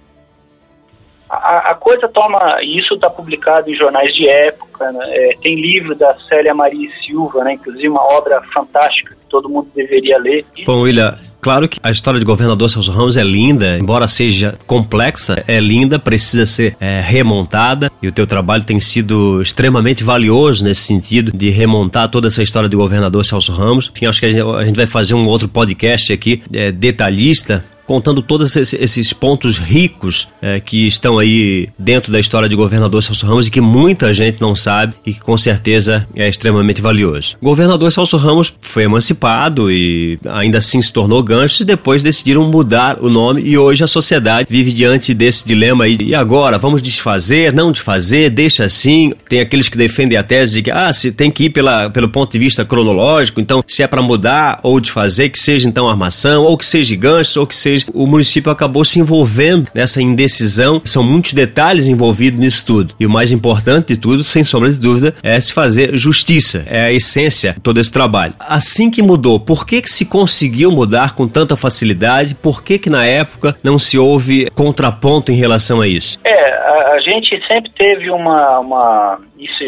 A, 1.29 1.71
a 1.71 1.75
coisa 1.75 2.07
toma, 2.07 2.61
isso 2.63 2.95
está 2.95 3.11
publicado 3.11 3.69
em 3.69 3.75
jornais 3.75 4.15
de 4.15 4.29
época, 4.29 4.93
né? 4.93 5.05
é, 5.09 5.37
tem 5.43 5.57
livro 5.57 5.97
da 5.97 6.15
Célia 6.29 6.55
Maria 6.55 6.89
Silva, 7.05 7.43
né? 7.43 7.55
inclusive 7.55 7.89
uma 7.89 8.05
obra 8.05 8.41
fantástica 8.55 9.17
que 9.17 9.27
todo 9.29 9.49
mundo 9.49 9.69
deveria 9.75 10.17
ler. 10.17 10.47
Bom, 10.65 10.83
William, 10.83 11.19
Claro 11.43 11.69
que 11.69 11.81
a 11.83 11.91
história 11.91 12.21
de 12.21 12.25
governador 12.25 12.71
Celso 12.71 12.93
Ramos 12.93 13.17
é 13.17 13.25
linda, 13.25 13.77
embora 13.77 14.07
seja 14.07 14.55
complexa, 14.65 15.43
é 15.49 15.59
linda, 15.59 15.99
precisa 15.99 16.47
ser 16.47 16.77
é, 16.79 17.01
remontada 17.01 17.91
e 18.01 18.07
o 18.07 18.13
teu 18.13 18.29
trabalho 18.29 18.63
tem 18.63 18.79
sido 18.79 19.43
extremamente 19.43 20.05
valioso 20.05 20.63
nesse 20.63 20.83
sentido 20.83 21.37
de 21.37 21.51
remontar 21.51 22.09
toda 22.09 22.29
essa 22.29 22.45
história 22.45 22.69
do 22.69 22.77
governador 22.77 23.27
Celso 23.27 23.51
Ramos. 23.51 23.91
Enfim, 23.93 24.07
acho 24.07 24.21
que 24.21 24.27
a 24.27 24.31
gente, 24.31 24.41
a 24.41 24.65
gente 24.65 24.77
vai 24.77 24.87
fazer 24.87 25.15
um 25.15 25.27
outro 25.27 25.49
podcast 25.49 26.13
aqui 26.13 26.45
é, 26.55 26.71
detalhista 26.71 27.65
contando 27.87 28.23
todos 28.23 28.57
esses 28.57 29.13
pontos 29.13 29.59
ricos 29.59 30.29
é, 30.41 30.61
que 30.61 30.87
estão 30.87 31.19
aí 31.19 31.69
dentro 31.79 32.13
da 32.13 32.21
história 32.21 32.49
de 32.49 32.55
governador 32.55 33.03
Celso 33.03 33.27
Ramos 33.27 33.47
e 33.47 33.51
que 33.51 33.61
muita 33.61 34.13
gente 34.15 34.41
não 34.41 34.55
sabe 34.55 34.95
e 35.05 35.13
que 35.13 35.21
com 35.21 35.37
certeza 35.37 36.07
é 36.15 36.29
extremamente 36.29 36.81
valioso. 36.81 37.37
Governador 37.43 37.91
Celso 37.91 38.17
Ramos 38.17 38.53
foi 38.61 38.85
emancipado 38.85 39.71
e 39.71 40.19
ainda 40.29 40.59
assim 40.59 40.81
se 40.81 40.93
tornou 40.93 41.23
gancho 41.23 41.63
e 41.63 41.67
depois 41.67 42.03
decidiram 42.03 42.49
mudar 42.51 42.99
o 43.01 43.09
nome 43.09 43.43
e 43.43 43.59
hoje 43.59 43.85
a 43.85 43.87
sociedade 43.87 44.49
vive 44.51 44.73
diante 44.73 45.13
desse 45.15 45.47
dilema 45.47 45.85
aí. 45.85 45.97
E 46.01 46.15
agora, 46.15 46.59
vamos 46.59 46.81
desfazer, 46.81 47.53
não 47.53 47.73
desfazer, 47.73 48.31
deixa 48.31 48.65
assim. 48.65 49.13
Tem 49.29 49.41
aqueles 49.41 49.69
que 49.69 49.77
defendem 49.77 50.17
a 50.17 50.23
tese 50.23 50.55
de 50.55 50.63
que 50.63 50.71
ah, 50.71 50.93
se 50.93 51.13
tem 51.13 51.31
que 51.31 51.45
ir 51.45 51.51
pela, 51.51 51.91
pelo 51.91 52.09
ponto 52.09 52.33
de 52.33 52.39
vista 52.39 52.65
cronológico, 52.65 53.41
então 53.41 53.63
se 53.67 53.83
é 53.83 53.87
para 53.87 54.03
mudar 54.03 54.61
ou 54.63 54.81
desfazer, 54.81 55.29
que 55.31 55.39
seja 55.39 55.69
então 55.69 55.89
armação, 55.89 56.45
ou 56.45 56.57
que 56.57 56.67
seja 56.67 56.95
gancho, 56.97 57.41
ou 57.41 57.47
que 57.47 57.57
seja 57.57 57.72
seja, 57.73 57.87
o 57.95 58.07
município 58.07 58.51
acabou 58.51 58.85
se 58.85 58.99
envolvendo 58.99 59.69
nessa 59.75 60.01
indecisão. 60.01 60.81
São 60.85 61.03
muitos 61.03 61.33
detalhes 61.33 61.89
envolvidos 61.89 62.39
nisso 62.39 62.67
tudo. 62.67 62.95
E 62.99 63.07
o 63.07 63.11
mais 63.11 63.33
importante 63.33 63.89
de 63.89 63.97
tudo, 63.97 64.25
sem 64.25 64.45
sombra 64.45 64.71
de 64.71 64.79
dúvida, 64.79 65.15
é 65.23 65.41
se 65.41 65.53
fazer 65.53 65.97
justiça. 65.97 66.65
É 66.67 66.83
a 66.83 66.93
essência 66.93 67.55
de 67.55 67.61
todo 67.61 67.81
esse 67.81 67.91
trabalho. 67.91 68.35
Assim 68.39 68.91
que 68.91 69.03
mudou, 69.03 69.41
por 69.41 69.67
que, 69.67 69.83
que 69.83 69.91
se 69.91 70.05
conseguiu 70.05 70.71
mudar 70.71 71.15
com 71.15 71.27
tanta 71.29 71.57
facilidade? 71.57 72.35
Por 72.35 72.63
que, 72.63 72.79
que 72.79 72.91
na 72.91 73.07
época 73.07 73.57
não 73.63 73.79
se 73.79 73.99
houve 73.99 74.51
contraponto 74.51 75.33
em 75.33 75.37
relação 75.37 75.81
a 75.81 75.87
isso? 75.87 76.19
É, 76.25 76.53
a, 76.55 76.95
a 76.95 77.01
gente 77.01 77.41
sempre 77.47 77.71
teve 77.73 78.11
uma. 78.11 78.59
uma 78.59 79.19
isso 79.39 79.63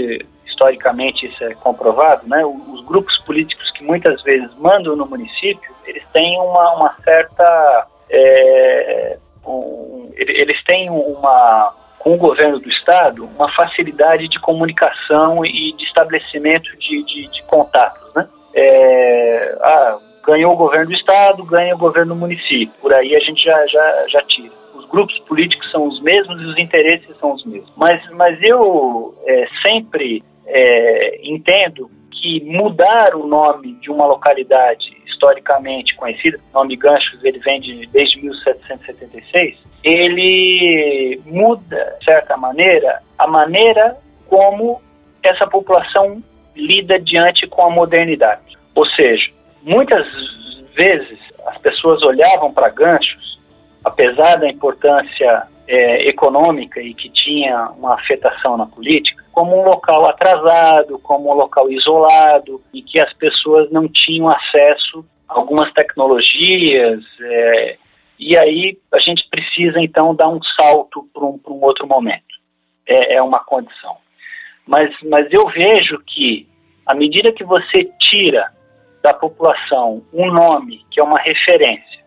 historicamente 0.46 1.26
isso 1.26 1.42
é 1.44 1.54
comprovado, 1.54 2.22
né? 2.28 2.44
Os 2.44 2.84
grupos 2.84 3.18
políticos 3.26 3.70
que 3.72 3.82
muitas 3.82 4.22
vezes 4.22 4.48
mandam 4.56 4.94
no 4.94 5.04
município, 5.04 5.74
eles 5.84 6.04
têm 6.12 6.38
uma, 6.38 6.76
uma 6.76 6.94
certa, 7.04 7.86
é, 8.10 9.18
um, 9.46 10.10
eles 10.16 10.62
têm 10.64 10.90
uma 10.90 11.74
com 11.98 12.14
o 12.14 12.18
governo 12.18 12.58
do 12.58 12.68
estado 12.68 13.24
uma 13.24 13.50
facilidade 13.52 14.28
de 14.28 14.38
comunicação 14.38 15.44
e 15.44 15.72
de 15.72 15.84
estabelecimento 15.84 16.76
de, 16.76 17.02
de, 17.02 17.28
de 17.28 17.42
contatos, 17.44 18.12
né? 18.14 18.28
É, 18.54 19.58
ah, 19.60 19.98
ganhou 20.24 20.52
o 20.52 20.56
governo 20.56 20.86
do 20.86 20.92
estado, 20.92 21.44
ganha 21.44 21.74
o 21.74 21.78
governo 21.78 22.14
do 22.14 22.20
município. 22.20 22.74
Por 22.80 22.94
aí 22.94 23.16
a 23.16 23.20
gente 23.20 23.42
já, 23.42 23.66
já, 23.66 24.04
já 24.08 24.22
tira. 24.22 24.52
Os 24.74 24.84
grupos 24.86 25.18
políticos 25.20 25.70
são 25.70 25.88
os 25.88 26.00
mesmos 26.02 26.40
e 26.40 26.44
os 26.44 26.58
interesses 26.58 27.16
são 27.18 27.32
os 27.32 27.44
mesmos. 27.44 27.72
Mas, 27.76 28.02
mas 28.10 28.38
eu 28.42 29.14
é, 29.26 29.46
sempre 29.62 30.22
é, 30.46 31.20
entendo 31.22 31.90
que 32.10 32.42
mudar 32.44 33.14
o 33.14 33.26
nome 33.26 33.74
de 33.80 33.90
uma 33.90 34.06
localidade 34.06 34.96
historicamente 35.14 35.94
conhecida, 35.94 36.38
o 36.52 36.58
nome 36.58 36.76
Ganchos 36.76 37.24
ele 37.24 37.38
vem 37.38 37.60
de, 37.60 37.86
desde 37.86 38.20
1776, 38.20 39.56
ele 39.82 41.20
muda, 41.24 41.96
de 41.98 42.04
certa 42.04 42.36
maneira, 42.36 43.00
a 43.18 43.26
maneira 43.26 43.96
como 44.28 44.80
essa 45.22 45.46
população 45.46 46.22
lida 46.54 46.98
diante 46.98 47.46
com 47.46 47.62
a 47.62 47.70
modernidade. 47.70 48.56
Ou 48.74 48.86
seja, 48.86 49.30
muitas 49.62 50.06
vezes 50.74 51.18
as 51.46 51.58
pessoas 51.58 52.02
olhavam 52.02 52.52
para 52.52 52.68
Ganchos, 52.68 53.38
apesar 53.84 54.36
da 54.36 54.48
importância 54.48 55.46
é, 55.66 56.08
econômica 56.08 56.80
e 56.80 56.94
que 56.94 57.08
tinha 57.10 57.70
uma 57.70 57.94
afetação 57.94 58.56
na 58.56 58.66
política, 58.66 59.23
como 59.34 59.60
um 59.60 59.64
local 59.64 60.08
atrasado, 60.08 60.98
como 61.00 61.30
um 61.30 61.34
local 61.34 61.68
isolado, 61.70 62.62
e 62.72 62.80
que 62.80 63.00
as 63.00 63.12
pessoas 63.14 63.68
não 63.72 63.88
tinham 63.88 64.28
acesso 64.30 65.04
a 65.28 65.36
algumas 65.36 65.72
tecnologias. 65.72 67.02
É, 67.20 67.76
e 68.18 68.38
aí 68.38 68.78
a 68.92 69.00
gente 69.00 69.28
precisa 69.28 69.80
então 69.80 70.14
dar 70.14 70.28
um 70.28 70.40
salto 70.56 71.08
para 71.12 71.24
um, 71.24 71.40
um, 71.48 71.64
outro 71.64 71.86
momento. 71.86 72.22
É, 72.86 73.14
é 73.14 73.22
uma 73.22 73.40
condição. 73.40 73.96
Mas, 74.66 74.94
mas 75.02 75.26
eu 75.32 75.46
vejo 75.48 75.98
que, 76.06 76.48
à 76.86 76.94
medida 76.94 77.32
que 77.32 77.42
você 77.42 77.90
tira 77.98 78.52
da 79.02 79.12
população 79.12 80.02
um 80.12 80.30
nome 80.30 80.86
que 80.90 81.00
é 81.00 81.02
uma 81.02 81.18
referência, 81.18 82.04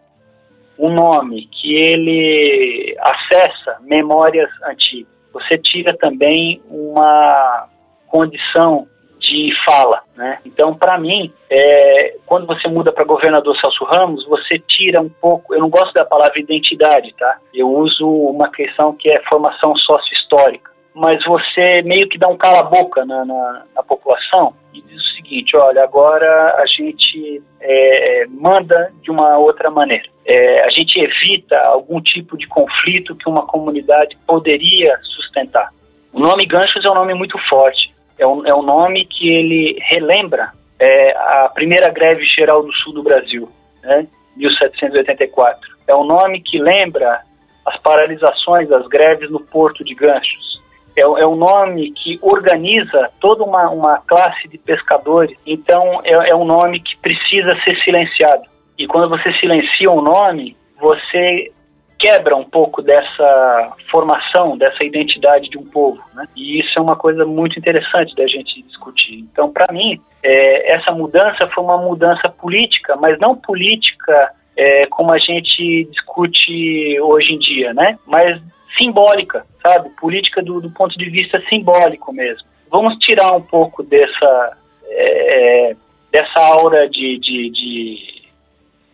um 0.79 0.93
nome 0.93 1.47
que 1.47 1.75
ele 1.75 2.95
acessa 2.99 3.79
memórias 3.81 4.49
antigas, 4.63 5.16
você 5.37 5.57
tira 5.57 5.95
também 5.95 6.61
uma 6.69 7.67
condição 8.07 8.87
de 9.19 9.49
fala, 9.65 10.01
né? 10.15 10.39
Então, 10.45 10.73
para 10.73 10.97
mim, 10.97 11.33
é, 11.49 12.15
quando 12.25 12.47
você 12.47 12.67
muda 12.67 12.91
para 12.91 13.03
governador 13.03 13.57
Celso 13.59 13.83
Ramos, 13.83 14.25
você 14.25 14.57
tira 14.59 15.01
um 15.01 15.09
pouco. 15.09 15.53
Eu 15.53 15.59
não 15.59 15.69
gosto 15.69 15.93
da 15.93 16.05
palavra 16.05 16.39
identidade, 16.39 17.13
tá? 17.17 17.37
Eu 17.53 17.69
uso 17.69 18.07
uma 18.07 18.49
questão 18.49 18.93
que 18.93 19.09
é 19.09 19.21
formação 19.23 19.75
sócio-histórica. 19.75 20.71
Mas 20.93 21.23
você 21.25 21.81
meio 21.83 22.07
que 22.07 22.17
dá 22.17 22.27
um 22.27 22.37
cala-boca 22.37 23.05
na, 23.05 23.23
na, 23.25 23.63
na 23.75 23.83
população 23.83 24.53
e 24.73 24.81
diz 24.81 25.16
seguinte: 25.27 25.55
olha, 25.55 25.83
agora 25.83 26.55
a 26.57 26.65
gente 26.65 27.41
é, 27.59 28.25
manda 28.29 28.91
de 29.01 29.11
uma 29.11 29.37
outra 29.37 29.69
maneira. 29.69 30.05
É, 30.25 30.63
a 30.63 30.69
gente 30.69 30.99
evita 30.99 31.57
algum 31.59 32.01
tipo 32.01 32.37
de 32.37 32.47
conflito 32.47 33.15
que 33.15 33.29
uma 33.29 33.45
comunidade 33.45 34.17
poderia 34.25 34.97
sustentar. 35.03 35.69
O 36.13 36.19
nome 36.19 36.45
Ganchos 36.45 36.83
é 36.83 36.89
um 36.89 36.95
nome 36.95 37.13
muito 37.13 37.37
forte. 37.47 37.93
É 38.17 38.25
um, 38.25 38.45
é 38.45 38.55
um 38.55 38.63
nome 38.63 39.05
que 39.05 39.29
ele 39.29 39.77
relembra 39.81 40.51
é, 40.79 41.11
a 41.11 41.51
primeira 41.53 41.89
greve 41.89 42.25
geral 42.25 42.63
do 42.63 42.73
sul 42.73 42.93
do 42.93 43.03
Brasil, 43.03 43.49
né, 43.83 44.07
1784. 44.35 45.77
É 45.87 45.95
um 45.95 46.03
nome 46.03 46.41
que 46.41 46.57
lembra 46.57 47.21
as 47.65 47.77
paralisações 47.81 48.67
das 48.69 48.87
greves 48.87 49.29
no 49.29 49.39
porto 49.39 49.83
de 49.83 49.93
Ganchos 49.93 50.56
é, 50.97 51.01
é 51.01 51.27
um 51.27 51.35
nome 51.35 51.91
que 51.91 52.19
organiza 52.21 53.09
toda 53.19 53.43
uma, 53.43 53.69
uma 53.69 53.97
classe 53.99 54.47
de 54.47 54.57
pescadores, 54.57 55.37
então 55.45 56.01
é, 56.03 56.29
é 56.29 56.35
um 56.35 56.45
nome 56.45 56.79
que 56.79 56.97
precisa 56.97 57.55
ser 57.63 57.77
silenciado. 57.83 58.43
E 58.77 58.87
quando 58.87 59.09
você 59.09 59.33
silencia 59.35 59.89
um 59.91 60.01
nome, 60.01 60.55
você 60.79 61.51
quebra 61.97 62.35
um 62.35 62.43
pouco 62.43 62.81
dessa 62.81 63.75
formação, 63.89 64.57
dessa 64.57 64.83
identidade 64.83 65.49
de 65.49 65.57
um 65.57 65.65
povo, 65.65 66.01
né? 66.13 66.27
E 66.35 66.59
isso 66.59 66.77
é 66.77 66.81
uma 66.81 66.95
coisa 66.95 67.25
muito 67.25 67.57
interessante 67.57 68.15
da 68.15 68.27
gente 68.27 68.61
discutir. 68.63 69.19
Então, 69.31 69.51
para 69.51 69.73
mim, 69.73 69.99
é, 70.21 70.73
essa 70.73 70.91
mudança 70.91 71.47
foi 71.47 71.63
uma 71.63 71.77
mudança 71.77 72.29
política, 72.29 72.95
mas 72.95 73.17
não 73.19 73.35
política 73.35 74.31
é, 74.55 74.85
como 74.87 75.11
a 75.11 75.17
gente 75.17 75.85
discute 75.91 76.99
hoje 77.01 77.33
em 77.33 77.39
dia, 77.39 77.73
né? 77.73 77.97
Mas 78.05 78.39
simbólica, 78.77 79.45
sabe? 79.61 79.89
Política 79.99 80.41
do, 80.41 80.61
do 80.61 80.69
ponto 80.71 80.97
de 80.97 81.09
vista 81.09 81.41
simbólico 81.49 82.13
mesmo. 82.13 82.47
Vamos 82.69 82.97
tirar 82.99 83.35
um 83.35 83.41
pouco 83.41 83.83
dessa, 83.83 84.57
é, 84.85 85.75
dessa 86.11 86.39
aura 86.39 86.89
de, 86.89 87.17
de, 87.19 87.49
de 87.49 88.23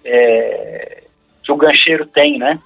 é, 0.06 1.04
que 1.44 1.52
o 1.52 1.58
gancheiro 1.58 2.06
tem, 2.06 2.38
né? 2.38 2.60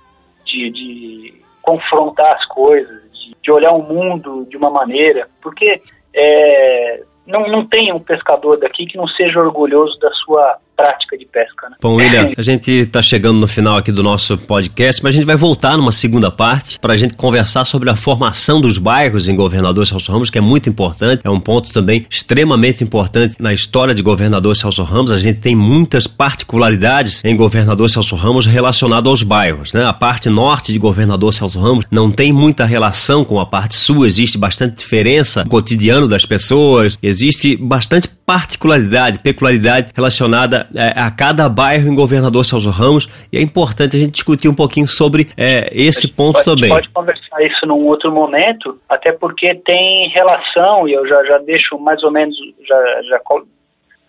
De, 0.46 0.70
de 0.70 1.42
confrontar 1.62 2.36
as 2.36 2.46
coisas, 2.46 3.02
de, 3.12 3.36
de, 3.42 3.52
olhar 3.52 3.72
o 3.72 3.84
mundo 3.84 4.46
de 4.50 4.56
uma 4.56 4.70
maneira, 4.70 5.28
porque 5.42 5.82
é, 6.14 7.04
não, 7.26 7.48
não 7.48 7.66
tem 7.66 7.92
um 7.92 8.00
pescador 8.00 8.58
daqui 8.58 8.86
que 8.86 8.98
não 8.98 9.08
seja 9.08 9.40
orgulhoso 9.40 10.00
da 10.00 10.12
sua 10.14 10.60
prática 10.78 11.18
de 11.18 11.26
pesca. 11.26 11.70
Né? 11.70 11.76
Bom, 11.82 11.96
William, 11.96 12.32
a 12.38 12.42
gente 12.44 12.72
está 12.72 13.02
chegando 13.02 13.40
no 13.40 13.48
final 13.48 13.78
aqui 13.78 13.92
do 13.92 14.04
nosso 14.04 14.38
podcast, 14.38 15.04
mas 15.04 15.16
a 15.16 15.18
gente 15.18 15.26
vai 15.26 15.36
voltar 15.36 15.76
numa 15.76 15.92
segunda 15.92 16.30
parte 16.30 16.80
para 16.80 16.94
a 16.94 16.98
gente 16.98 17.16
conversar 17.16 17.66
sobre 17.66 17.90
a 17.90 17.96
formação 17.96 18.62
dos 18.62 18.78
bairros 18.78 19.28
em 19.28 19.36
Governador 19.36 19.88
Celso 19.88 20.12
Ramos, 20.12 20.30
que 20.30 20.38
é 20.38 20.42
muito 20.42 20.70
importante, 20.70 21.22
é 21.26 21.30
um 21.30 21.40
ponto 21.40 21.74
também 21.74 22.06
extremamente 22.10 22.84
importante 22.84 23.36
na 23.40 23.52
história 23.52 23.96
de 23.96 24.04
Governador 24.04 24.56
Celso 24.56 24.84
Ramos. 24.84 25.12
A 25.12 25.18
gente 25.18 25.40
tem 25.40 25.56
muitas 25.56 26.06
particularidades 26.06 27.24
em 27.26 27.36
Governador 27.36 27.90
Celso 27.90 28.16
Ramos 28.16 28.46
relacionado 28.46 29.10
aos 29.10 29.24
bairros. 29.24 29.74
Né? 29.74 29.84
A 29.84 29.94
parte 29.94 30.30
norte 30.30 30.72
de 30.72 30.78
Governador 30.78 31.34
Celso 31.34 31.60
Ramos 31.60 31.86
não 31.90 32.12
tem 32.12 32.32
muita 32.32 32.66
relação 32.66 33.26
com 33.26 33.40
a 33.40 33.46
parte 33.46 33.76
sul, 33.76 34.06
existe 34.06 34.38
bastante 34.38 34.78
diferença 34.78 35.44
no 35.44 35.50
cotidiano 35.50 36.08
das 36.08 36.26
pessoas, 36.26 37.00
existe 37.02 37.56
bastante 37.56 38.08
particularidade, 38.28 39.20
peculiaridade 39.20 39.88
relacionada 39.96 40.67
a 40.96 41.12
cada 41.12 41.48
bairro 41.50 41.88
em 41.88 41.96
Governador 41.96 42.46
Celso 42.46 42.70
Ramos 42.70 43.08
e 43.32 43.38
é 43.38 43.42
importante 43.42 43.96
a 43.96 44.00
gente 44.00 44.12
discutir 44.12 44.48
um 44.48 44.56
pouquinho 44.56 44.88
sobre 44.88 45.30
é, 45.38 45.70
esse 45.72 46.08
ponto 46.08 46.34
pode, 46.34 46.46
também. 46.46 46.70
pode 46.70 46.90
conversar 46.90 47.42
isso 47.44 47.66
num 47.66 47.86
outro 47.86 48.12
momento, 48.12 48.80
até 48.90 49.12
porque 49.12 49.56
tem 49.56 50.10
relação, 50.10 50.88
e 50.88 50.94
eu 50.94 51.08
já, 51.08 51.24
já 51.26 51.38
deixo 51.40 51.78
mais 51.78 52.04
ou 52.04 52.12
menos, 52.12 52.36
já, 52.68 53.02
já 53.04 53.20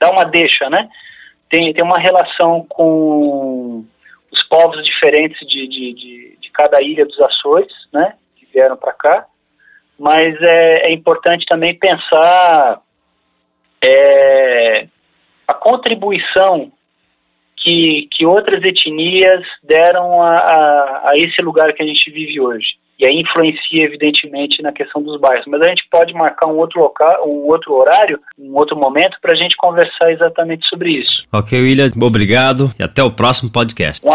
dá 0.00 0.10
uma 0.10 0.24
deixa, 0.24 0.68
né? 0.70 0.88
Tem, 1.50 1.72
tem 1.72 1.84
uma 1.84 1.98
relação 1.98 2.66
com 2.68 3.84
os 4.30 4.42
povos 4.44 4.84
diferentes 4.84 5.38
de, 5.48 5.66
de, 5.66 5.94
de, 5.94 6.38
de 6.40 6.50
cada 6.50 6.82
ilha 6.82 7.06
dos 7.06 7.20
Açores, 7.20 7.72
né? 7.92 8.14
Que 8.36 8.46
vieram 8.52 8.76
para 8.76 8.92
cá, 8.92 9.26
mas 9.98 10.40
é, 10.40 10.88
é 10.88 10.92
importante 10.92 11.44
também 11.46 11.74
pensar 11.74 12.80
é, 13.82 14.86
a 15.48 15.54
contribuição 15.54 16.70
que, 17.56 18.06
que 18.12 18.26
outras 18.26 18.62
etnias 18.62 19.42
deram 19.64 20.22
a, 20.22 20.36
a, 20.36 21.10
a, 21.10 21.12
esse 21.16 21.40
lugar 21.40 21.72
que 21.72 21.82
a 21.82 21.86
gente 21.86 22.10
vive 22.10 22.38
hoje. 22.38 22.76
E 22.98 23.06
aí 23.06 23.20
influencia, 23.20 23.84
evidentemente, 23.84 24.60
na 24.60 24.72
questão 24.72 25.00
dos 25.00 25.20
bairros. 25.20 25.46
Mas 25.46 25.62
a 25.62 25.68
gente 25.68 25.86
pode 25.88 26.12
marcar 26.12 26.46
um 26.46 26.56
outro 26.56 26.80
local, 26.80 27.28
um 27.28 27.46
outro 27.46 27.72
horário, 27.74 28.18
um 28.36 28.56
outro 28.56 28.76
momento 28.76 29.16
para 29.22 29.32
a 29.32 29.36
gente 29.36 29.56
conversar 29.56 30.10
exatamente 30.10 30.68
sobre 30.68 30.94
isso. 30.94 31.24
Ok, 31.32 31.56
William, 31.60 31.90
obrigado 32.02 32.72
e 32.76 32.82
até 32.82 33.02
o 33.02 33.12
próximo 33.12 33.52
podcast. 33.52 34.04
Um 34.04 34.06